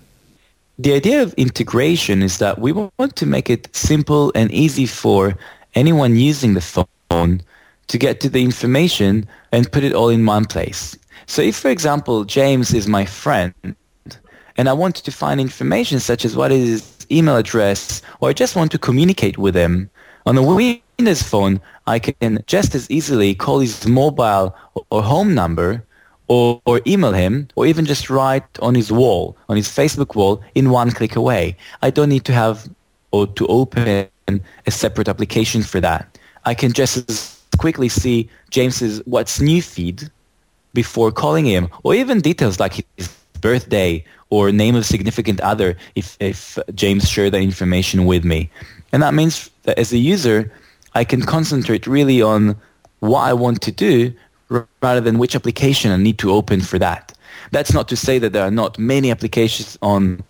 The 0.78 0.94
idea 0.94 1.24
of 1.24 1.34
integration 1.34 2.22
is 2.22 2.38
that 2.38 2.60
we 2.60 2.72
want 2.72 3.16
to 3.16 3.26
make 3.26 3.50
it 3.50 3.76
simple 3.76 4.32
and 4.36 4.52
easy 4.52 4.86
for 4.86 5.36
anyone 5.74 6.18
using 6.18 6.54
the 6.54 6.86
phone 7.10 7.42
to 7.88 7.98
get 7.98 8.20
to 8.20 8.30
the 8.30 8.44
information 8.44 9.28
and 9.52 9.72
put 9.72 9.84
it 9.84 9.94
all 9.96 10.10
in 10.10 10.24
one 10.24 10.46
place. 10.46 10.96
So 11.26 11.42
if, 11.42 11.56
for 11.56 11.70
example, 11.72 12.26
James 12.26 12.76
is 12.76 12.88
my 12.88 13.06
friend 13.06 13.56
and 14.58 14.70
I 14.70 14.74
want 14.74 14.96
to 14.96 15.12
find 15.12 15.40
information 15.40 16.00
such 16.00 16.26
as 16.26 16.36
what 16.36 16.52
is 16.52 16.70
his 16.70 17.08
email 17.12 17.38
address, 17.38 18.02
or 18.20 18.30
I 18.30 18.34
just 18.34 18.56
want 18.56 18.72
to 18.72 18.80
communicate 18.80 19.38
with 19.38 19.56
him. 19.56 19.90
On 20.26 20.38
a 20.38 20.44
Windows 20.44 21.24
phone, 21.24 21.60
I 21.88 22.00
can 22.00 22.44
just 22.46 22.76
as 22.76 22.90
easily 22.92 23.34
call 23.34 23.60
his 23.60 23.88
mobile 23.88 24.56
or 24.90 25.02
home 25.02 25.34
number 25.34 25.84
or, 26.28 26.62
or, 26.66 26.80
email 26.88 27.12
him 27.12 27.48
or 27.56 27.66
even 27.66 27.86
just 27.86 28.10
write 28.10 28.46
on 28.62 28.76
his 28.76 28.92
wall, 28.92 29.36
on 29.50 29.58
his 29.58 29.68
Facebook 29.68 30.16
wall 30.16 30.42
in 30.56 30.70
one 30.70 30.92
click 30.92 31.16
away. 31.16 31.58
I 31.82 31.90
don't 31.90 32.10
need 32.10 32.24
to 32.26 32.34
have 32.34 32.70
or 33.12 33.28
to 33.28 33.48
open 33.48 34.08
a 34.28 34.72
separate 34.72 35.10
application 35.10 35.64
for 35.64 35.82
that. 35.82 36.18
I 36.46 36.54
can 36.54 36.72
just 36.72 37.10
as 37.10 37.42
quickly 37.58 37.90
see 37.90 38.30
James's 38.50 39.02
what's 39.06 39.42
new 39.42 39.62
feed 39.62 40.10
before 40.74 41.12
calling 41.12 41.46
him 41.46 41.70
or 41.84 41.94
even 41.94 42.22
details 42.22 42.60
like 42.60 42.86
his 42.96 43.10
birthday 43.42 44.04
or 44.30 44.52
name 44.52 44.76
of 44.76 44.86
significant 44.86 45.42
other 45.42 45.76
if, 45.96 46.18
if 46.20 46.58
James 46.74 47.10
shared 47.10 47.34
that 47.34 47.42
information 47.42 48.06
with 48.06 48.24
me. 48.24 48.50
And 48.94 49.04
that 49.04 49.14
means 49.14 49.50
that 49.64 49.78
as 49.78 49.92
a 49.92 49.98
user, 49.98 50.52
I 50.94 51.04
can 51.04 51.22
concentrate 51.22 51.88
really 51.88 52.22
on 52.22 52.56
what 53.00 53.22
I 53.22 53.34
want 53.34 53.62
to 53.64 53.72
do 53.72 54.14
rather 54.82 55.02
than 55.02 55.18
which 55.18 55.36
application 55.36 55.92
I 55.92 55.98
need 55.98 56.18
to 56.20 56.32
open 56.32 56.62
for 56.62 56.78
that. 56.80 57.14
That's 57.52 57.74
not 57.74 57.88
to 57.90 57.96
say 57.96 58.20
that 58.20 58.34
there 58.34 58.44
are 58.44 58.52
not 58.52 58.78
many 58.78 59.12
applications 59.12 59.78
on 59.82 60.24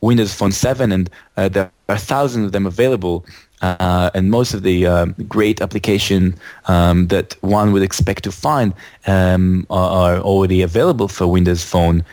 Windows 0.00 0.34
Phone 0.34 0.52
7 0.52 0.92
and 0.92 1.10
uh, 1.36 1.48
there 1.48 1.70
are 1.88 1.98
thousands 1.98 2.46
of 2.46 2.52
them 2.52 2.66
available 2.66 3.24
uh, 3.62 4.10
and 4.14 4.30
most 4.30 4.52
of 4.54 4.62
the 4.62 4.86
uh, 4.86 5.06
great 5.28 5.60
application 5.60 6.34
um, 6.66 7.06
that 7.08 7.36
one 7.40 7.72
would 7.72 7.82
expect 7.82 8.24
to 8.24 8.32
find 8.32 8.74
um, 9.06 9.66
are, 9.70 10.16
are, 10.16 10.20
already 10.20 10.60
available 10.62 11.08
for 11.08 11.26
Windows 11.26 11.64
Phone. 11.64 12.04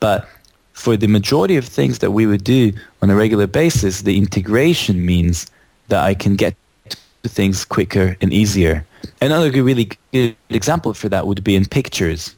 But 0.00 0.28
for 0.72 0.96
the 0.96 1.06
majority 1.06 1.56
of 1.56 1.64
things 1.64 1.98
that 1.98 2.12
we 2.12 2.26
would 2.26 2.42
do 2.42 2.72
on 3.02 3.10
a 3.10 3.14
regular 3.14 3.46
basis, 3.46 4.02
the 4.02 4.16
integration 4.16 5.04
means 5.04 5.46
that 5.88 6.02
I 6.02 6.14
can 6.14 6.36
get 6.36 6.56
to 7.22 7.28
things 7.28 7.64
quicker 7.64 8.16
and 8.20 8.32
easier. 8.32 8.84
Another 9.20 9.50
really 9.62 9.90
good 10.12 10.34
example 10.48 10.94
for 10.94 11.08
that 11.10 11.26
would 11.26 11.44
be 11.44 11.54
in 11.54 11.66
pictures. 11.66 12.34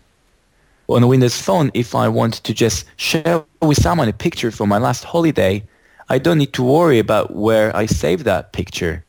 On 0.89 1.03
a 1.03 1.07
Windows 1.07 1.41
Phone, 1.41 1.71
if 1.75 1.95
I 1.95 2.09
want 2.09 2.35
to 2.35 2.53
just 2.53 2.85
share 2.97 3.45
with 3.61 3.81
someone 3.81 4.09
a 4.09 4.13
picture 4.13 4.51
from 4.51 4.69
my 4.69 4.79
last 4.79 5.05
holiday, 5.05 5.63
I 6.09 6.19
don't 6.19 6.39
need 6.39 6.53
to 6.55 6.63
worry 6.63 6.99
about 6.99 7.35
where 7.35 7.75
I 7.77 7.87
save 7.87 8.25
that 8.25 8.53
picture. 8.53 9.05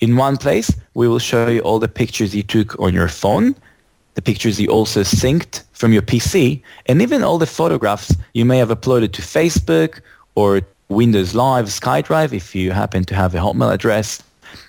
In 0.00 0.16
one 0.16 0.36
place, 0.36 0.74
we 0.94 1.08
will 1.08 1.18
show 1.18 1.48
you 1.48 1.60
all 1.60 1.78
the 1.78 1.88
pictures 1.88 2.34
you 2.34 2.42
took 2.42 2.78
on 2.78 2.92
your 2.92 3.08
phone, 3.08 3.54
the 4.14 4.22
pictures 4.22 4.60
you 4.60 4.68
also 4.68 5.00
synced 5.00 5.62
from 5.72 5.92
your 5.92 6.02
PC, 6.02 6.62
and 6.86 7.00
even 7.00 7.22
all 7.22 7.38
the 7.38 7.46
photographs 7.46 8.14
you 8.34 8.44
may 8.44 8.58
have 8.58 8.68
uploaded 8.68 9.12
to 9.12 9.22
Facebook 9.22 10.00
or 10.34 10.60
Windows 10.88 11.34
Live, 11.34 11.66
SkyDrive, 11.66 12.32
if 12.32 12.54
you 12.54 12.72
happen 12.72 13.04
to 13.04 13.14
have 13.14 13.34
a 13.34 13.38
Hotmail 13.38 13.72
address, 13.72 14.22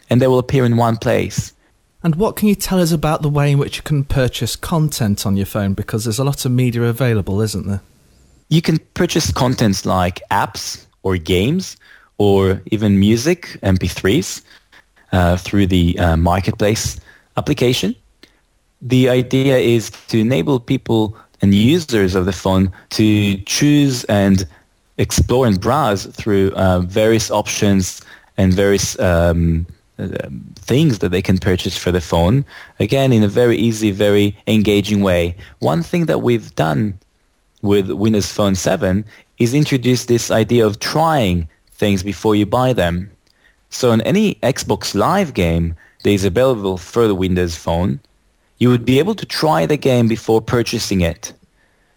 and 0.09 0.21
they 0.21 0.27
will 0.27 0.39
appear 0.39 0.65
in 0.65 0.77
one 0.77 0.97
place. 0.97 1.53
And 2.03 2.15
what 2.15 2.35
can 2.35 2.49
you 2.49 2.55
tell 2.55 2.79
us 2.79 2.91
about 2.91 3.21
the 3.21 3.29
way 3.29 3.51
in 3.51 3.57
which 3.57 3.77
you 3.77 3.83
can 3.83 4.03
purchase 4.03 4.55
content 4.55 5.25
on 5.25 5.37
your 5.37 5.45
phone? 5.45 5.73
Because 5.73 6.03
there's 6.03 6.19
a 6.19 6.23
lot 6.23 6.43
of 6.45 6.51
media 6.51 6.83
available, 6.83 7.39
isn't 7.41 7.67
there? 7.67 7.81
You 8.49 8.61
can 8.61 8.79
purchase 8.93 9.31
contents 9.31 9.85
like 9.85 10.21
apps 10.29 10.85
or 11.03 11.17
games 11.17 11.77
or 12.17 12.61
even 12.71 12.99
music, 12.99 13.57
MP3s, 13.63 14.41
uh, 15.11 15.37
through 15.37 15.67
the 15.67 15.97
uh, 15.97 16.17
Marketplace 16.17 16.99
application. 17.37 17.95
The 18.85 19.07
idea 19.07 19.57
is 19.57 19.91
to 20.09 20.19
enable 20.19 20.59
people 20.59 21.15
and 21.41 21.53
users 21.53 22.15
of 22.15 22.25
the 22.25 22.33
phone 22.33 22.69
to 22.91 23.37
choose 23.45 24.03
and 24.05 24.45
explore 24.97 25.47
and 25.47 25.59
browse 25.59 26.05
through 26.05 26.51
uh, 26.51 26.81
various 26.81 27.31
options 27.31 28.01
and 28.37 28.53
various 28.53 28.99
um, 28.99 29.65
uh, 29.97 30.07
things 30.55 30.99
that 30.99 31.09
they 31.09 31.21
can 31.21 31.37
purchase 31.37 31.77
for 31.77 31.93
the 31.93 32.01
phone. 32.01 32.43
Again, 32.81 33.13
in 33.13 33.23
a 33.23 33.27
very 33.29 33.55
easy, 33.55 33.91
very 33.91 34.37
engaging 34.47 35.01
way. 35.01 35.35
One 35.59 35.81
thing 35.81 36.05
that 36.07 36.19
we've 36.19 36.53
done 36.55 36.99
with 37.61 37.89
Windows 37.89 38.31
Phone 38.31 38.55
7 38.55 39.05
is 39.37 39.53
introduce 39.53 40.05
this 40.05 40.29
idea 40.29 40.65
of 40.65 40.79
trying 40.79 41.47
things 41.71 42.03
before 42.03 42.35
you 42.35 42.45
buy 42.45 42.73
them. 42.73 43.09
So 43.69 43.91
in 43.93 44.01
any 44.01 44.35
Xbox 44.35 44.93
Live 44.93 45.33
game 45.33 45.75
that 46.03 46.11
is 46.11 46.25
available 46.25 46.77
for 46.77 47.07
the 47.07 47.15
Windows 47.15 47.55
Phone, 47.55 48.01
you 48.63 48.69
would 48.69 48.85
be 48.85 48.97
able 48.97 49.13
to 49.13 49.25
try 49.25 49.65
the 49.65 49.75
game 49.75 50.07
before 50.07 50.41
purchasing 50.41 51.01
it. 51.01 51.33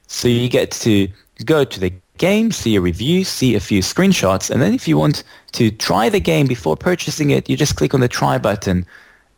So 0.09 0.27
you 0.27 0.49
get 0.49 0.73
to 0.87 1.07
go 1.45 1.63
to 1.63 1.79
the 1.79 1.93
game, 2.19 2.51
see 2.51 2.75
a 2.75 2.81
review, 2.81 3.23
see 3.23 3.55
a 3.55 3.61
few 3.61 3.83
screenshots, 3.83 4.51
and 4.51 4.61
then 4.61 4.75
if 4.75 4.89
you 4.89 4.99
want 4.99 5.23
to 5.53 5.71
try 5.71 6.09
the 6.09 6.19
game 6.19 6.49
before 6.49 6.77
purchasing 6.77 7.31
it, 7.31 7.49
you 7.49 7.57
just 7.57 7.77
click 7.77 7.95
on 7.95 8.01
the 8.01 8.09
try 8.09 8.37
button. 8.37 8.85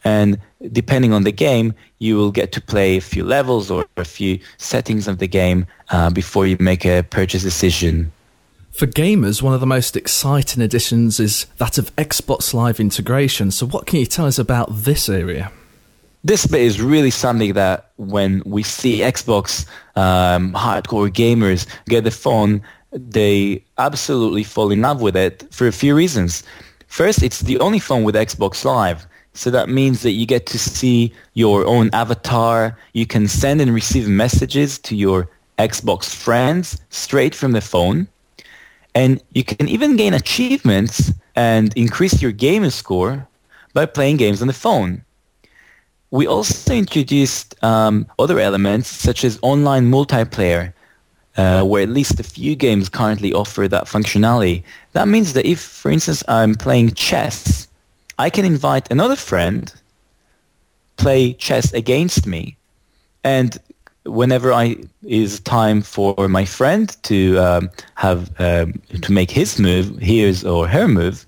And 0.05 0.41
depending 0.73 1.13
on 1.13 1.25
the 1.25 1.31
game, 1.49 1.75
you 1.99 2.17
will 2.17 2.31
get 2.31 2.51
to 2.53 2.63
play 2.63 2.97
a 2.97 3.03
few 3.03 3.25
levels 3.25 3.71
or 3.71 3.85
a 3.99 4.07
few 4.07 4.41
settings 4.57 5.07
of 5.07 5.19
the 5.19 5.29
game 5.29 5.67
uh, 5.91 6.09
before 6.09 6.47
you 6.47 6.57
make 6.59 6.87
a 6.87 7.03
purchase 7.03 7.43
decision. 7.43 8.11
For 8.71 8.87
gamers, 8.87 9.43
one 9.43 9.53
of 9.53 9.61
the 9.61 9.67
most 9.67 9.99
exciting 9.99 10.63
additions 10.63 11.21
is 11.21 11.45
that 11.59 11.77
of 11.77 11.95
Xbox 11.97 12.55
Live 12.55 12.81
integration. 12.81 13.51
So, 13.51 13.67
what 13.67 13.85
can 13.85 13.99
you 13.99 14.07
tell 14.07 14.25
us 14.25 14.39
about 14.39 14.69
this 14.71 15.11
area? 15.11 15.53
This 16.29 16.45
bit 16.47 16.61
is 16.61 16.79
really 16.79 17.11
something 17.11 17.55
that 17.55 17.93
when 17.97 18.43
we 18.45 18.63
see 18.63 18.99
Xbox 18.99 19.65
um, 19.97 20.53
hardcore 20.53 21.09
gamers 21.09 21.67
get 21.87 22.05
the 22.05 22.11
phone, 22.11 22.61
they 22.93 23.65
absolutely 23.79 24.45
fall 24.45 24.71
in 24.71 24.83
love 24.83 25.01
with 25.01 25.17
it 25.17 25.47
for 25.51 25.67
a 25.67 25.73
few 25.73 25.97
reasons. 25.97 26.43
First, 26.87 27.23
it's 27.23 27.41
the 27.41 27.59
only 27.61 27.79
phone 27.79 28.05
with 28.05 28.15
Xbox 28.15 28.63
Live. 28.63 29.07
So 29.33 29.51
that 29.53 29.71
means 29.71 30.03
that 30.03 30.11
you 30.11 30.27
get 30.27 30.45
to 30.49 30.59
see 30.59 31.15
your 31.33 31.65
own 31.65 31.89
avatar. 31.95 32.77
You 32.93 33.07
can 33.07 33.27
send 33.27 33.63
and 33.63 33.73
receive 33.73 34.07
messages 34.07 34.79
to 34.81 34.95
your 34.95 35.31
Xbox 35.59 36.15
friends 36.15 36.79
straight 36.91 37.35
from 37.35 37.53
the 37.53 37.63
phone. 37.63 38.07
And 38.95 39.23
you 39.33 39.45
can 39.45 39.67
even 39.67 39.97
gain 39.97 40.13
achievements 40.13 41.11
and 41.37 41.73
increase 41.75 42.21
your 42.21 42.33
gaming 42.33 42.69
score 42.69 43.27
by 43.73 43.87
playing 43.87 44.19
games 44.19 44.43
on 44.43 44.49
the 44.49 44.53
phone. 44.53 45.07
We 46.11 46.27
also 46.27 46.73
introduced 46.73 47.62
um, 47.62 48.07
other 48.19 48.41
elements 48.41 48.88
such 48.88 49.25
as 49.25 49.38
online 49.43 49.91
multiplayer, 49.91 50.73
uh, 51.37 51.62
where 51.65 51.83
at 51.83 51.91
least 51.91 52.19
a 52.19 52.23
few 52.23 52.57
games 52.57 52.88
currently 52.88 53.33
offer 53.33 53.69
that 53.69 53.85
functionality. 53.85 54.62
That 54.93 55.07
means 55.07 55.35
that 55.35 55.45
if, 55.45 55.61
for 55.61 55.91
instance, 55.91 56.25
I'm 56.27 56.55
playing 56.55 56.93
chess, 56.93 57.69
I 58.19 58.31
can 58.31 58.45
invite 58.45 58.91
another 58.91 59.17
friend, 59.17 59.73
play 60.97 61.35
chess 61.35 61.73
against 61.75 62.27
me, 62.27 62.57
and 63.23 63.59
whenever 64.05 64.53
I 64.53 64.77
is 65.03 65.41
time 65.41 65.83
for 65.83 66.29
my 66.29 66.45
friend 66.45 66.97
to 67.03 67.38
um, 67.38 67.71
have 67.97 68.31
um, 68.41 68.81
to 69.03 69.12
make 69.12 69.31
his 69.31 69.59
move, 69.59 69.99
his 69.99 70.45
or 70.45 70.67
her 70.67 70.88
move, 70.88 71.27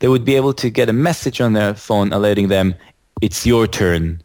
they 0.00 0.08
would 0.08 0.24
be 0.24 0.36
able 0.36 0.52
to 0.54 0.68
get 0.68 0.90
a 0.90 0.92
message 0.92 1.40
on 1.40 1.54
their 1.54 1.74
phone 1.74 2.12
alerting 2.12 2.48
them 2.48 2.74
it's 3.24 3.46
your 3.46 3.66
turn. 3.66 4.22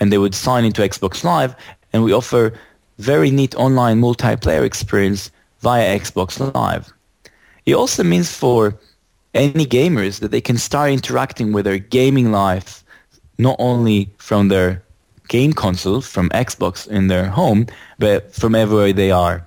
And 0.00 0.12
they 0.12 0.18
would 0.18 0.34
sign 0.34 0.64
into 0.64 0.82
Xbox 0.82 1.24
Live, 1.24 1.54
and 1.92 2.02
we 2.04 2.12
offer 2.12 2.52
very 2.98 3.30
neat 3.30 3.54
online 3.56 4.00
multiplayer 4.00 4.64
experience 4.64 5.30
via 5.60 5.98
Xbox 5.98 6.28
Live. 6.54 6.92
It 7.66 7.74
also 7.74 8.02
means 8.02 8.32
for 8.32 8.74
any 9.34 9.66
gamers 9.66 10.20
that 10.20 10.30
they 10.30 10.40
can 10.40 10.56
start 10.56 10.90
interacting 10.90 11.52
with 11.52 11.64
their 11.64 11.78
gaming 11.78 12.32
life 12.32 12.82
not 13.38 13.56
only 13.58 14.10
from 14.18 14.48
their 14.48 14.82
game 15.28 15.52
console, 15.52 16.00
from 16.00 16.28
Xbox 16.30 16.88
in 16.88 17.08
their 17.08 17.26
home, 17.26 17.66
but 17.98 18.34
from 18.34 18.54
everywhere 18.54 18.92
they 18.92 19.10
are. 19.10 19.46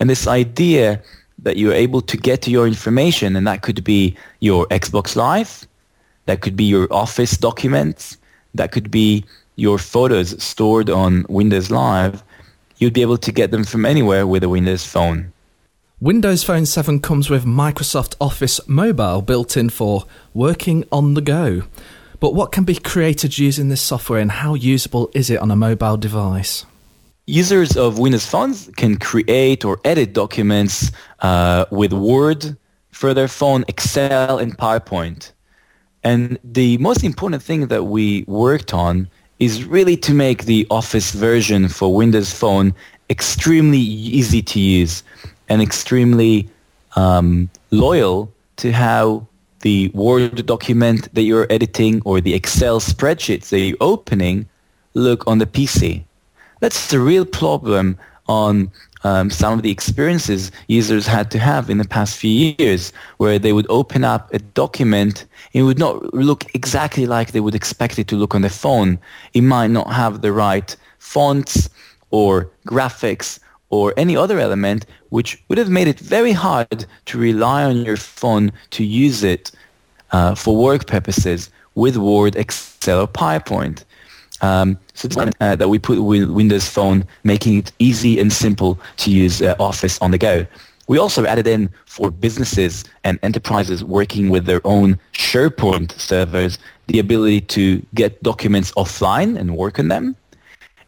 And 0.00 0.08
this 0.08 0.26
idea 0.26 1.02
that 1.42 1.56
you're 1.56 1.74
able 1.74 2.00
to 2.00 2.16
get 2.16 2.42
to 2.42 2.50
your 2.50 2.66
information, 2.66 3.36
and 3.36 3.46
that 3.46 3.62
could 3.62 3.84
be 3.84 4.16
your 4.40 4.66
Xbox 4.68 5.16
Live, 5.16 5.66
that 6.26 6.40
could 6.40 6.56
be 6.56 6.64
your 6.64 6.86
Office 6.92 7.36
documents, 7.36 8.16
that 8.56 8.72
could 8.72 8.90
be 8.90 9.24
your 9.56 9.78
photos 9.78 10.42
stored 10.42 10.90
on 10.90 11.24
Windows 11.28 11.70
Live. 11.70 12.22
You'd 12.78 12.92
be 12.92 13.02
able 13.02 13.18
to 13.18 13.32
get 13.32 13.50
them 13.50 13.64
from 13.64 13.86
anywhere 13.86 14.26
with 14.26 14.44
a 14.44 14.48
Windows 14.48 14.84
phone. 14.84 15.32
Windows 15.98 16.44
Phone 16.44 16.66
7 16.66 17.00
comes 17.00 17.30
with 17.30 17.46
Microsoft 17.46 18.16
Office 18.20 18.60
Mobile 18.68 19.22
built 19.22 19.56
in 19.56 19.70
for 19.70 20.04
working 20.34 20.84
on 20.92 21.14
the 21.14 21.22
go. 21.22 21.62
But 22.20 22.34
what 22.34 22.52
can 22.52 22.64
be 22.64 22.74
created 22.74 23.38
using 23.38 23.70
this 23.70 23.80
software 23.80 24.20
and 24.20 24.30
how 24.30 24.52
usable 24.54 25.10
is 25.14 25.30
it 25.30 25.40
on 25.40 25.50
a 25.50 25.56
mobile 25.56 25.96
device? 25.96 26.66
Users 27.26 27.78
of 27.78 27.98
Windows 27.98 28.26
phones 28.26 28.70
can 28.76 28.98
create 28.98 29.64
or 29.64 29.80
edit 29.84 30.12
documents 30.12 30.92
uh, 31.20 31.64
with 31.70 31.94
Word 31.94 32.58
for 32.90 33.14
their 33.14 33.28
phone, 33.28 33.64
Excel, 33.66 34.38
and 34.38 34.56
PowerPoint. 34.56 35.32
And 36.06 36.38
the 36.44 36.78
most 36.78 37.02
important 37.02 37.42
thing 37.42 37.66
that 37.66 37.86
we 37.86 38.22
worked 38.28 38.72
on 38.72 39.08
is 39.40 39.64
really 39.64 39.96
to 39.96 40.14
make 40.14 40.44
the 40.44 40.64
Office 40.70 41.10
version 41.10 41.66
for 41.68 41.92
Windows 41.92 42.32
Phone 42.32 42.72
extremely 43.10 43.80
easy 44.20 44.40
to 44.40 44.60
use 44.60 45.02
and 45.48 45.60
extremely 45.60 46.48
um, 46.94 47.50
loyal 47.72 48.32
to 48.58 48.70
how 48.70 49.26
the 49.62 49.88
Word 49.94 50.46
document 50.46 51.12
that 51.12 51.22
you're 51.22 51.48
editing 51.50 52.00
or 52.04 52.20
the 52.20 52.34
Excel 52.34 52.78
spreadsheets 52.78 53.48
that 53.48 53.58
you're 53.58 53.76
opening 53.80 54.48
look 54.94 55.26
on 55.26 55.38
the 55.38 55.46
PC. 55.46 56.04
That's 56.60 56.86
the 56.88 57.00
real 57.00 57.24
problem 57.24 57.98
on 58.28 58.70
um, 59.04 59.30
some 59.30 59.52
of 59.52 59.62
the 59.62 59.70
experiences 59.70 60.50
users 60.66 61.06
had 61.06 61.30
to 61.30 61.38
have 61.38 61.70
in 61.70 61.78
the 61.78 61.86
past 61.86 62.16
few 62.16 62.54
years 62.58 62.92
where 63.18 63.38
they 63.38 63.52
would 63.52 63.66
open 63.68 64.02
up 64.02 64.32
a 64.32 64.38
document 64.38 65.26
it 65.56 65.62
would 65.62 65.78
not 65.78 66.12
look 66.12 66.44
exactly 66.54 67.06
like 67.06 67.32
they 67.32 67.40
would 67.40 67.54
expect 67.54 67.98
it 67.98 68.08
to 68.08 68.16
look 68.16 68.34
on 68.34 68.42
the 68.42 68.50
phone. 68.50 68.98
It 69.32 69.40
might 69.40 69.68
not 69.68 69.90
have 69.90 70.20
the 70.20 70.30
right 70.30 70.76
fonts 70.98 71.70
or 72.10 72.50
graphics 72.66 73.38
or 73.70 73.94
any 73.96 74.14
other 74.16 74.38
element 74.38 74.84
which 75.08 75.42
would 75.48 75.56
have 75.56 75.70
made 75.70 75.88
it 75.88 75.98
very 75.98 76.32
hard 76.32 76.84
to 77.06 77.18
rely 77.18 77.64
on 77.64 77.86
your 77.86 77.96
phone 77.96 78.52
to 78.72 78.84
use 78.84 79.24
it 79.24 79.50
uh, 80.12 80.34
for 80.34 80.54
work 80.54 80.86
purposes 80.86 81.48
with 81.74 81.96
Word, 81.96 82.36
Excel, 82.36 83.00
or 83.00 83.08
PowerPoint. 83.08 83.84
Um, 84.42 84.78
so 84.94 85.08
uh, 85.40 85.56
that 85.56 85.68
we 85.68 85.78
put 85.78 86.00
with 86.00 86.30
Windows 86.30 86.68
Phone, 86.68 87.04
making 87.24 87.58
it 87.58 87.72
easy 87.78 88.18
and 88.20 88.32
simple 88.32 88.78
to 88.98 89.10
use 89.10 89.40
uh, 89.40 89.54
Office 89.58 89.98
on 90.00 90.10
the 90.10 90.18
go. 90.18 90.46
We 90.88 90.98
also 90.98 91.24
added 91.24 91.46
in 91.46 91.70
for 91.86 92.10
businesses 92.10 92.84
and 93.02 93.18
enterprises 93.22 93.82
working 93.82 94.28
with 94.28 94.46
their 94.46 94.60
own 94.64 94.98
SharePoint 95.14 95.92
servers 95.98 96.58
the 96.86 97.00
ability 97.00 97.40
to 97.40 97.84
get 97.94 98.22
documents 98.22 98.70
offline 98.72 99.36
and 99.36 99.56
work 99.56 99.78
on 99.80 99.88
them. 99.88 100.14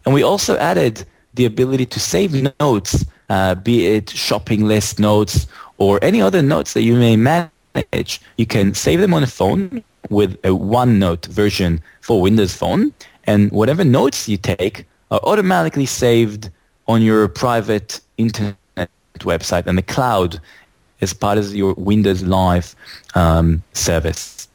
And 0.04 0.14
we 0.14 0.22
also 0.22 0.56
added 0.58 1.04
the 1.34 1.46
ability 1.46 1.86
to 1.86 2.00
save 2.00 2.52
notes 2.60 3.04
uh, 3.28 3.54
be 3.54 3.86
it 3.86 4.10
shopping 4.10 4.66
list 4.66 4.98
notes 4.98 5.46
or 5.78 5.98
any 6.02 6.20
other 6.20 6.42
notes 6.42 6.72
that 6.72 6.82
you 6.82 6.94
may 6.94 7.16
manage, 7.16 8.20
you 8.36 8.46
can 8.46 8.74
save 8.74 9.00
them 9.00 9.14
on 9.14 9.22
a 9.22 9.26
phone 9.26 9.82
with 10.10 10.34
a 10.44 10.48
OneNote 10.48 11.26
version 11.26 11.80
for 12.00 12.20
Windows 12.20 12.54
Phone, 12.54 12.92
and 13.28 13.52
whatever 13.52 13.84
notes 13.84 14.28
you 14.28 14.38
take 14.38 14.86
are 15.10 15.20
automatically 15.22 15.86
saved 15.86 16.50
on 16.88 17.02
your 17.02 17.28
private 17.28 18.00
internet 18.16 18.56
website 19.18 19.66
and 19.66 19.76
the 19.76 19.82
cloud 19.82 20.40
as 21.02 21.12
part 21.12 21.36
of 21.36 21.54
your 21.54 21.74
Windows 21.74 22.22
Live 22.22 22.74
um, 23.14 23.62
service. 23.74 24.48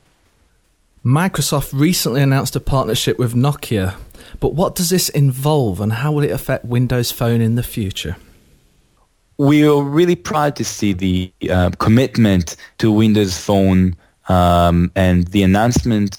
Microsoft 1.05 1.79
recently 1.79 2.21
announced 2.21 2.55
a 2.55 2.59
partnership 2.59 3.19
with 3.19 3.35
Nokia, 3.35 3.95
but 4.39 4.55
what 4.55 4.73
does 4.75 4.89
this 4.89 5.09
involve 5.09 5.79
and 5.79 5.93
how 5.93 6.11
will 6.11 6.23
it 6.23 6.31
affect 6.31 6.65
Windows 6.65 7.11
Phone 7.11 7.41
in 7.41 7.55
the 7.55 7.63
future? 7.63 8.15
We 9.37 9.67
are 9.67 9.83
really 9.83 10.15
proud 10.15 10.55
to 10.55 10.65
see 10.65 10.93
the 10.93 11.31
uh, 11.49 11.71
commitment 11.77 12.55
to 12.79 12.91
Windows 12.91 13.37
Phone 13.37 13.95
um, 14.29 14.91
and 14.95 15.27
the 15.27 15.43
announcement 15.43 16.17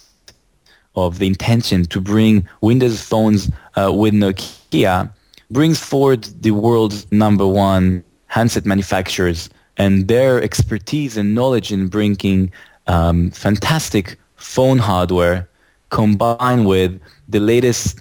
of 0.96 1.18
the 1.18 1.26
intention 1.26 1.84
to 1.86 2.00
bring 2.00 2.48
Windows 2.60 3.00
phones 3.02 3.50
uh, 3.76 3.92
with 3.92 4.14
Nokia 4.14 5.10
brings 5.50 5.78
forward 5.78 6.24
the 6.40 6.52
world's 6.52 7.10
number 7.12 7.46
one 7.46 8.04
handset 8.26 8.64
manufacturers 8.64 9.50
and 9.76 10.08
their 10.08 10.42
expertise 10.42 11.16
and 11.16 11.34
knowledge 11.34 11.72
in 11.72 11.88
bringing 11.88 12.52
um, 12.86 13.30
fantastic 13.30 14.16
phone 14.36 14.78
hardware 14.78 15.48
combined 15.90 16.66
with 16.66 17.00
the 17.28 17.40
latest 17.40 18.00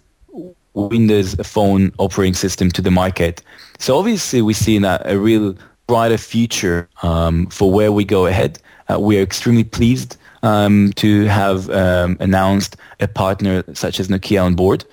Windows 0.74 1.36
phone 1.44 1.92
operating 2.00 2.34
system 2.34 2.72
to 2.72 2.82
the 2.82 2.90
market. 2.90 3.44
So 3.78 3.98
obviously 3.98 4.42
we 4.42 4.54
see 4.54 4.78
a, 4.84 5.02
a 5.06 5.18
real 5.18 5.56
brighter 5.88 6.18
future 6.18 6.90
um, 7.04 7.48
for 7.48 7.72
where 7.72 7.92
we 7.92 8.06
go 8.06 8.26
ahead. 8.26 8.60
Uh, 8.90 9.00
we 9.00 9.20
are 9.20 9.22
extremely 9.22 9.64
pleased 9.64 10.18
um, 10.44 10.92
to 10.98 11.26
have 11.26 11.70
um, 11.70 12.18
announced 12.20 12.78
a 13.00 13.08
partner 13.08 13.64
such 13.74 14.00
as 14.00 14.10
Nokia 14.10 14.44
on 14.44 14.56
board. 14.56 14.86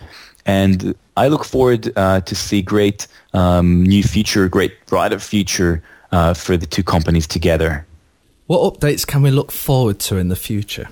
And 0.46 0.94
I 1.16 1.28
look 1.28 1.44
forward 1.44 1.92
uh, 1.96 2.22
to 2.22 2.34
see 2.34 2.62
great 2.62 3.06
um, 3.34 3.82
new 3.82 4.02
future, 4.02 4.48
great 4.48 4.86
brighter 4.86 5.18
future 5.18 5.82
uh, 6.12 6.34
for 6.34 6.56
the 6.56 6.66
two 6.66 6.82
companies 6.82 7.26
together. 7.26 7.86
What 8.46 8.74
updates 8.74 9.06
can 9.06 9.22
we 9.22 9.30
look 9.30 9.52
forward 9.52 9.98
to 10.00 10.16
in 10.16 10.28
the 10.28 10.36
future? 10.36 10.88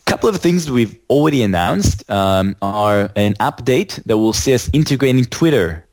A 0.00 0.10
couple 0.10 0.28
of 0.28 0.36
things 0.36 0.70
we've 0.70 0.98
already 1.10 1.42
announced 1.42 2.08
um, 2.10 2.56
are 2.62 3.10
an 3.16 3.34
update 3.34 4.02
that 4.04 4.16
will 4.16 4.32
see 4.32 4.54
us 4.54 4.70
integrating 4.72 5.24
Twitter 5.24 5.86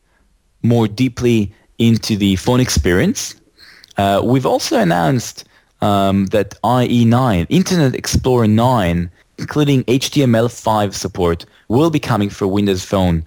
more 0.63 0.88
deeply 0.88 1.53
into 1.77 2.15
the 2.15 2.36
phone 2.38 2.60
experience. 2.60 3.36
Uh, 3.98 4.22
we've 4.24 4.46
also 4.46 4.79
announced 4.79 5.44
um, 5.82 6.28
that 6.28 6.60
IE9, 6.64 7.46
Internet 7.50 7.96
Explorer 7.96 8.48
9, 8.48 9.10
including 9.38 9.84
HTML5 9.86 10.94
support, 10.94 11.46
will 11.68 11.90
be 11.90 12.00
coming 12.00 12.30
for 12.30 12.48
Windows 12.48 12.84
Phone. 12.84 13.26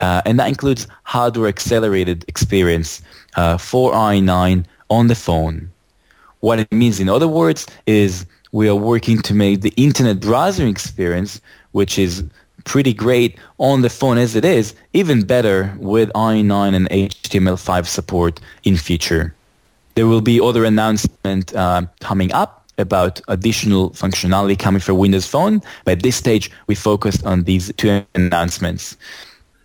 Uh, 0.00 0.22
and 0.26 0.38
that 0.38 0.48
includes 0.48 0.86
hardware 1.04 1.48
accelerated 1.48 2.24
experience 2.28 3.02
uh, 3.36 3.56
for 3.56 3.92
IE9 3.92 4.64
on 4.90 5.06
the 5.06 5.14
phone. 5.14 5.70
What 6.40 6.58
it 6.60 6.70
means, 6.72 7.00
in 7.00 7.08
other 7.08 7.28
words, 7.28 7.66
is 7.86 8.26
we 8.52 8.68
are 8.68 8.74
working 8.74 9.20
to 9.22 9.34
make 9.34 9.62
the 9.62 9.72
internet 9.76 10.20
browsing 10.20 10.68
experience, 10.68 11.40
which 11.72 11.98
is 11.98 12.24
pretty 12.64 12.92
great 12.92 13.38
on 13.58 13.82
the 13.82 13.90
phone 13.90 14.18
as 14.18 14.34
it 14.34 14.44
is, 14.44 14.74
even 14.92 15.24
better 15.24 15.74
with 15.78 16.10
IE9 16.14 16.74
and 16.74 16.88
HTML5 16.90 17.86
support 17.86 18.40
in 18.64 18.76
future. 18.76 19.35
There 19.96 20.06
will 20.06 20.20
be 20.20 20.40
other 20.40 20.66
announcements 20.66 21.54
uh, 21.54 21.86
coming 22.00 22.30
up 22.32 22.70
about 22.76 23.20
additional 23.28 23.90
functionality 23.90 24.58
coming 24.58 24.80
for 24.80 24.92
Windows 24.92 25.26
Phone. 25.26 25.62
But 25.86 25.92
at 25.92 26.02
this 26.02 26.16
stage, 26.16 26.50
we 26.66 26.74
focused 26.74 27.24
on 27.24 27.44
these 27.44 27.72
two 27.78 28.04
announcements. 28.14 28.96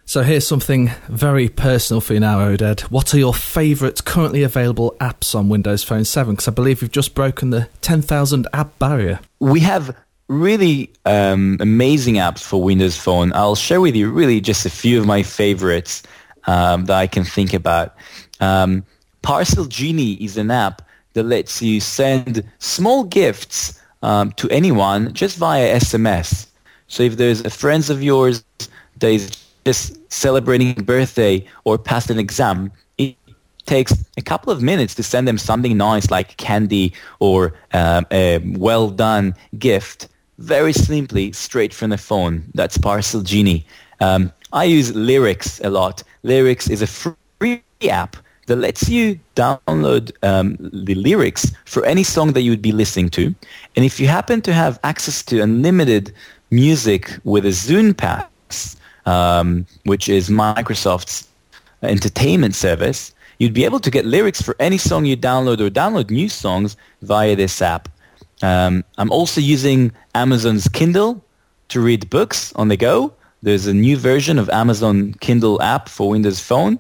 So 0.06 0.24
here's 0.24 0.48
something 0.48 0.90
very 1.10 1.50
personal 1.50 2.00
for 2.00 2.14
you 2.14 2.22
now, 2.22 2.40
Oded. 2.40 2.82
What 2.84 3.14
are 3.14 3.18
your 3.18 3.34
favourite 3.34 4.04
currently 4.06 4.44
available 4.44 4.96
apps 5.02 5.36
on 5.36 5.50
Windows 5.50 5.84
Phone 5.84 6.06
7? 6.06 6.34
Because 6.34 6.48
I 6.48 6.52
believe 6.52 6.82
you've 6.82 6.92
just 6.92 7.14
broken 7.14 7.50
the 7.50 7.68
10,000 7.82 8.48
app 8.54 8.80
barrier. 8.80 9.20
We 9.40 9.60
have 9.62 9.96
really 10.30 10.92
um, 11.06 11.58
amazing 11.60 12.16
apps 12.16 12.40
for 12.42 12.64
Windows 12.64 12.98
Phone. 12.98 13.34
I'll 13.34 13.56
share 13.56 13.82
with 13.82 13.96
you 13.96 14.10
really 14.10 14.40
just 14.40 14.66
a 14.66 14.70
few 14.70 14.98
of 14.98 15.06
my 15.06 15.24
favorites 15.24 16.04
um, 16.46 16.86
that 16.86 16.96
I 16.96 17.08
can 17.08 17.26
think 17.26 17.54
about. 17.54 17.96
Um, 18.40 18.86
Parcel 19.22 19.66
Genie 19.66 20.14
is 20.14 20.38
an 20.38 20.52
app 20.52 20.82
that 21.14 21.24
lets 21.24 21.62
you 21.62 21.80
send 21.80 22.44
small 22.60 23.04
gifts 23.04 23.80
um, 24.02 24.32
to 24.34 24.50
anyone 24.50 25.14
just 25.14 25.38
via 25.38 25.76
SMS. 25.78 26.48
So 26.88 27.04
if 27.04 27.18
there's 27.18 27.42
a 27.42 27.50
friend 27.50 27.88
of 27.90 28.02
yours 28.02 28.44
that 29.00 29.10
is 29.10 29.32
just 29.66 29.98
celebrating 30.12 30.78
a 30.78 30.84
birthday 30.84 31.46
or 31.64 31.78
passed 31.78 32.10
an 32.10 32.20
exam, 32.20 32.72
it 32.98 33.16
takes 33.66 33.94
a 34.18 34.22
couple 34.22 34.52
of 34.52 34.62
minutes 34.62 34.96
to 34.96 35.04
send 35.04 35.28
them 35.28 35.38
something 35.38 35.78
nice 35.78 36.10
like 36.10 36.36
candy 36.38 36.94
or 37.20 37.54
um, 37.74 38.06
a 38.12 38.40
well 38.58 38.90
done 38.90 39.36
gift 39.60 40.08
very 40.42 40.74
simply 40.74 41.32
straight 41.32 41.74
from 41.74 41.92
the 41.92 41.98
phone. 41.98 42.44
That's 42.56 42.78
Parcel 42.78 43.22
Genie. 43.22 43.66
Um, 44.00 44.32
I 44.52 44.64
use 44.66 44.94
Lyrics 44.96 45.62
a 45.64 45.70
lot. 45.70 46.04
Lyrics 46.24 46.70
is 46.70 46.82
a 46.82 46.88
free 46.88 47.62
app 47.88 48.18
that 48.48 48.56
lets 48.58 48.90
you 48.90 49.20
download 49.36 50.12
um, 50.24 50.58
the 50.60 50.96
lyrics 50.96 51.52
for 51.66 51.86
any 51.86 52.04
song 52.04 52.34
that 52.34 52.42
you 52.42 52.52
would 52.52 52.62
be 52.62 52.72
listening 52.72 53.10
to. 53.10 53.34
And 53.76 53.86
if 53.86 54.00
you 54.00 54.08
happen 54.08 54.42
to 54.42 54.54
have 54.54 54.80
access 54.84 55.24
to 55.24 55.42
unlimited 55.42 56.14
music 56.50 57.18
with 57.24 57.46
a 57.46 57.50
Zune 57.50 57.96
Pass, 57.96 58.76
um, 59.06 59.66
which 59.86 60.10
is 60.10 60.30
Microsoft's 60.30 61.28
entertainment 61.84 62.56
service, 62.56 63.14
you'd 63.40 63.54
be 63.54 63.66
able 63.66 63.80
to 63.80 63.90
get 63.90 64.06
lyrics 64.06 64.42
for 64.42 64.56
any 64.60 64.78
song 64.78 65.06
you 65.06 65.18
download 65.18 65.60
or 65.60 65.70
download 65.70 66.10
new 66.12 66.30
songs 66.30 66.78
via 67.02 67.36
this 67.36 67.62
app. 67.62 67.90
Um, 68.44 68.84
I'm 68.98 69.12
also 69.12 69.40
using 69.42 69.92
Amazon's 70.14 70.68
Kindle 70.68 71.24
to 71.70 71.80
read 71.80 72.10
books 72.10 72.54
on 72.54 72.68
the 72.68 72.78
go. 72.78 73.14
There's 73.44 73.66
a 73.66 73.74
new 73.74 73.98
version 73.98 74.38
of 74.38 74.50
Amazon 74.50 75.14
Kindle 75.22 75.62
app 75.62 75.90
for 75.90 76.10
Windows 76.10 76.40
Phone. 76.40 76.80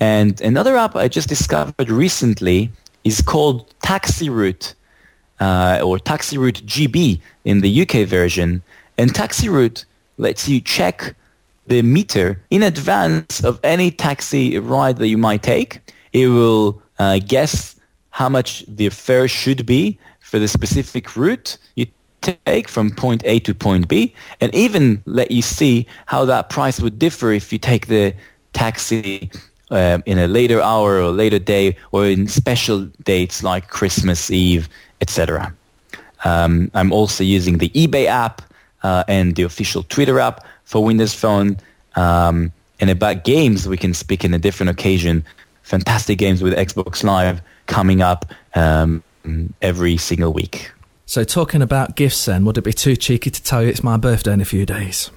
And 0.00 0.40
another 0.40 0.76
app 0.76 0.94
I 0.96 1.08
just 1.08 1.28
discovered 1.28 1.90
recently 1.90 2.70
is 3.04 3.20
called 3.20 3.72
TaxiRoute 3.80 4.74
uh, 5.40 5.80
or 5.84 5.98
TaxiRoute 5.98 6.62
GB 6.62 7.20
in 7.44 7.60
the 7.60 7.82
UK 7.82 8.06
version. 8.06 8.62
And 8.96 9.12
TaxiRoute 9.12 9.84
lets 10.18 10.48
you 10.48 10.60
check 10.60 11.14
the 11.66 11.82
meter 11.82 12.40
in 12.50 12.62
advance 12.62 13.44
of 13.44 13.60
any 13.62 13.90
taxi 13.90 14.58
ride 14.58 14.96
that 14.98 15.08
you 15.08 15.18
might 15.18 15.42
take. 15.42 15.80
It 16.12 16.28
will 16.28 16.82
uh, 16.98 17.20
guess 17.26 17.76
how 18.10 18.28
much 18.28 18.64
the 18.66 18.88
fare 18.88 19.28
should 19.28 19.66
be 19.66 19.98
for 20.20 20.38
the 20.38 20.48
specific 20.48 21.16
route 21.16 21.56
you 21.76 21.86
take 22.20 22.68
from 22.68 22.90
point 22.90 23.22
A 23.24 23.38
to 23.40 23.54
point 23.54 23.88
B, 23.88 24.14
and 24.40 24.52
even 24.54 25.02
let 25.06 25.30
you 25.30 25.42
see 25.42 25.86
how 26.06 26.24
that 26.24 26.50
price 26.50 26.80
would 26.80 26.98
differ 26.98 27.32
if 27.32 27.52
you 27.52 27.58
take 27.58 27.86
the 27.86 28.14
taxi 28.52 29.30
uh, 29.70 29.98
in 30.06 30.18
a 30.18 30.26
later 30.26 30.60
hour 30.60 31.00
or 31.00 31.10
later 31.10 31.38
day 31.38 31.76
or 31.92 32.06
in 32.06 32.28
special 32.28 32.86
dates 33.04 33.42
like 33.42 33.68
Christmas 33.68 34.30
Eve, 34.30 34.68
etc. 35.00 35.52
Um, 36.24 36.70
I'm 36.74 36.92
also 36.92 37.24
using 37.24 37.58
the 37.58 37.68
eBay 37.70 38.06
app 38.06 38.42
uh, 38.82 39.04
and 39.08 39.36
the 39.36 39.42
official 39.42 39.82
Twitter 39.84 40.18
app 40.18 40.44
for 40.64 40.82
Windows 40.84 41.14
Phone. 41.14 41.56
Um, 41.96 42.52
and 42.80 42.90
about 42.90 43.24
games, 43.24 43.68
we 43.68 43.76
can 43.76 43.94
speak 43.94 44.24
in 44.24 44.32
a 44.34 44.38
different 44.38 44.70
occasion. 44.70 45.24
Fantastic 45.62 46.18
games 46.18 46.42
with 46.42 46.54
Xbox 46.54 47.02
Live 47.02 47.40
coming 47.66 48.00
up 48.00 48.26
um, 48.54 49.02
every 49.60 49.96
single 49.96 50.32
week. 50.32 50.70
So, 51.06 51.24
talking 51.24 51.62
about 51.62 51.96
gifts, 51.96 52.26
then, 52.26 52.44
would 52.44 52.58
it 52.58 52.64
be 52.64 52.72
too 52.72 52.94
cheeky 52.94 53.30
to 53.30 53.42
tell 53.42 53.62
you 53.62 53.68
it's 53.68 53.82
my 53.82 53.96
birthday 53.96 54.32
in 54.32 54.40
a 54.40 54.44
few 54.44 54.66
days? 54.66 55.10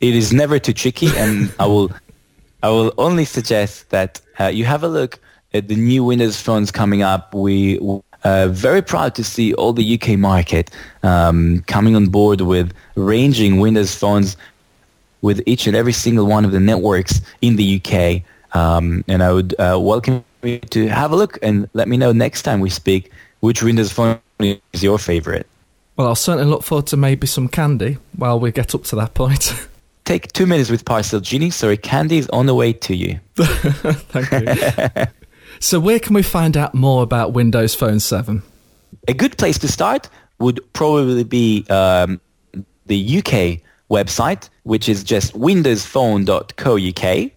It 0.00 0.14
is 0.14 0.32
never 0.32 0.58
too 0.58 0.72
cheeky, 0.72 1.08
and 1.16 1.52
I 1.58 1.66
will, 1.66 1.90
I 2.64 2.70
will 2.70 2.94
only 2.96 3.26
suggest 3.26 3.90
that 3.90 4.22
uh, 4.40 4.46
you 4.46 4.64
have 4.64 4.82
a 4.82 4.88
look 4.88 5.18
at 5.52 5.68
the 5.68 5.76
new 5.76 6.02
Windows 6.02 6.40
phones 6.40 6.70
coming 6.70 7.02
up. 7.02 7.34
We 7.34 7.78
uh, 8.24 8.48
very 8.48 8.80
proud 8.80 9.14
to 9.16 9.22
see 9.22 9.52
all 9.52 9.74
the 9.74 9.86
UK 9.94 10.18
market 10.18 10.70
um, 11.02 11.62
coming 11.66 11.94
on 11.94 12.06
board 12.06 12.40
with 12.40 12.72
ranging 12.94 13.60
Windows 13.60 13.94
phones 13.94 14.38
with 15.20 15.42
each 15.44 15.66
and 15.66 15.76
every 15.76 15.92
single 15.92 16.24
one 16.24 16.46
of 16.46 16.52
the 16.52 16.60
networks 16.60 17.20
in 17.42 17.56
the 17.56 17.82
UK. 17.82 18.22
Um, 18.58 19.04
and 19.08 19.22
I 19.22 19.30
would 19.30 19.54
uh, 19.60 19.78
welcome 19.78 20.24
you 20.42 20.58
to 20.58 20.88
have 20.88 21.12
a 21.12 21.16
look 21.16 21.38
and 21.42 21.68
let 21.74 21.86
me 21.86 21.98
know 21.98 22.12
next 22.12 22.44
time 22.44 22.60
we 22.60 22.70
speak 22.70 23.12
which 23.40 23.62
Windows 23.62 23.92
phone 23.92 24.18
is 24.40 24.82
your 24.82 24.98
favorite. 24.98 25.46
Well, 25.98 26.08
I'll 26.08 26.14
certainly 26.14 26.50
look 26.50 26.62
forward 26.62 26.86
to 26.86 26.96
maybe 26.96 27.26
some 27.26 27.48
candy 27.48 27.98
while 28.16 28.40
we 28.40 28.52
get 28.52 28.74
up 28.74 28.84
to 28.84 28.96
that 28.96 29.12
point. 29.12 29.52
take 30.04 30.32
two 30.32 30.46
minutes 30.46 30.70
with 30.70 30.84
Parcel 30.84 31.20
Genie. 31.20 31.50
Sorry, 31.50 31.76
candy 31.76 32.18
is 32.18 32.28
on 32.30 32.46
the 32.46 32.54
way 32.54 32.72
to 32.72 32.94
you. 32.94 33.20
Thank 33.36 34.30
you. 34.96 35.04
so 35.60 35.80
where 35.80 35.98
can 35.98 36.14
we 36.14 36.22
find 36.22 36.56
out 36.56 36.74
more 36.74 37.02
about 37.02 37.32
Windows 37.32 37.74
Phone 37.74 38.00
7? 38.00 38.42
A 39.08 39.14
good 39.14 39.36
place 39.38 39.58
to 39.58 39.68
start 39.68 40.08
would 40.38 40.60
probably 40.72 41.24
be 41.24 41.66
um, 41.68 42.20
the 42.86 43.18
UK 43.18 43.60
website, 43.90 44.48
which 44.64 44.88
is 44.88 45.04
just 45.04 45.34
windowsphone.co.uk. 45.34 47.30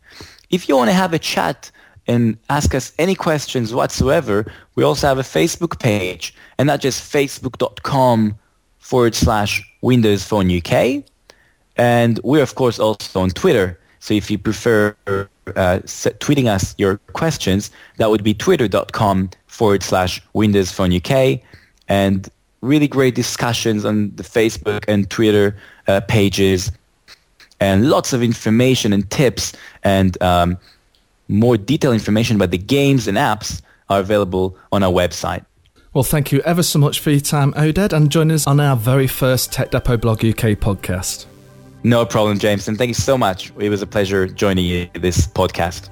If 0.50 0.70
you 0.70 0.78
want 0.78 0.90
to 0.90 0.94
have 0.94 1.14
a 1.14 1.20
chat 1.20 1.72
and 2.08 2.38
ask 2.50 2.74
us 2.74 2.94
any 2.98 3.16
questions 3.16 3.74
whatsoever, 3.74 4.50
we 4.76 4.84
also 4.84 5.08
have 5.08 5.20
a 5.20 5.24
Facebook 5.24 5.80
page, 5.80 6.34
and 6.58 6.70
that's 6.70 6.82
just 6.82 7.12
facebook.com 7.12 8.38
forward 8.78 9.14
slash 9.16 9.62
Windows 9.82 10.24
Phone 10.24 10.50
UK. 10.50 11.04
And 11.78 12.20
we're, 12.24 12.44
of 12.44 12.56
course, 12.56 12.80
also 12.80 13.20
on 13.20 13.30
Twitter. 13.30 13.80
So 14.00 14.14
if 14.14 14.30
you 14.32 14.38
prefer 14.38 14.96
uh, 15.08 15.22
tweeting 16.20 16.48
us 16.48 16.76
your 16.78 16.98
questions, 17.14 17.72
that 17.98 18.10
would 18.10 18.24
be 18.24 18.34
twitter.com 18.34 19.32
forward 19.48 19.84
slash 19.84 20.22
Windows 20.34 20.72
Phone 20.72 20.94
UK. 20.94 21.42
And 21.88 22.30
really 22.62 22.88
great 22.88 23.16
discussions 23.16 23.86
on 23.86 24.16
the 24.16 24.24
Facebook 24.24 24.86
and 24.88 25.10
Twitter 25.10 25.56
uh, 25.88 26.02
pages 26.02 26.72
and 27.60 27.90
lots 27.90 28.14
of 28.14 28.22
information 28.22 28.94
and 28.94 29.10
tips 29.10 29.54
and 29.84 30.22
um, 30.22 30.58
more 31.28 31.58
detailed 31.58 31.94
information 31.94 32.36
about 32.36 32.52
the 32.52 32.58
games 32.58 33.08
and 33.08 33.18
apps 33.18 33.62
are 33.90 34.00
available 34.00 34.56
on 34.72 34.84
our 34.84 34.92
website. 34.92 35.44
Well, 35.94 36.04
thank 36.04 36.32
you 36.32 36.42
ever 36.42 36.62
so 36.62 36.78
much 36.78 37.00
for 37.00 37.10
your 37.10 37.22
time, 37.22 37.54
Oded, 37.54 37.92
and 37.92 38.12
join 38.12 38.32
us 38.32 38.46
on 38.46 38.60
our 38.60 38.76
very 38.76 39.08
first 39.08 39.52
Tech 39.52 39.72
Depot 39.72 39.98
Blog 39.98 40.24
UK 40.24 40.58
podcast. 40.58 41.26
No 41.88 42.06
problem, 42.06 42.38
James, 42.38 42.68
and 42.68 42.78
thank 42.78 42.90
you 42.90 42.94
so 42.94 43.18
much. 43.18 43.54
It 43.58 43.70
was 43.70 43.82
a 43.82 43.88
pleasure 43.88 44.28
joining 44.28 44.66
you 44.66 44.90
this 44.96 45.26
podcast. 45.26 45.88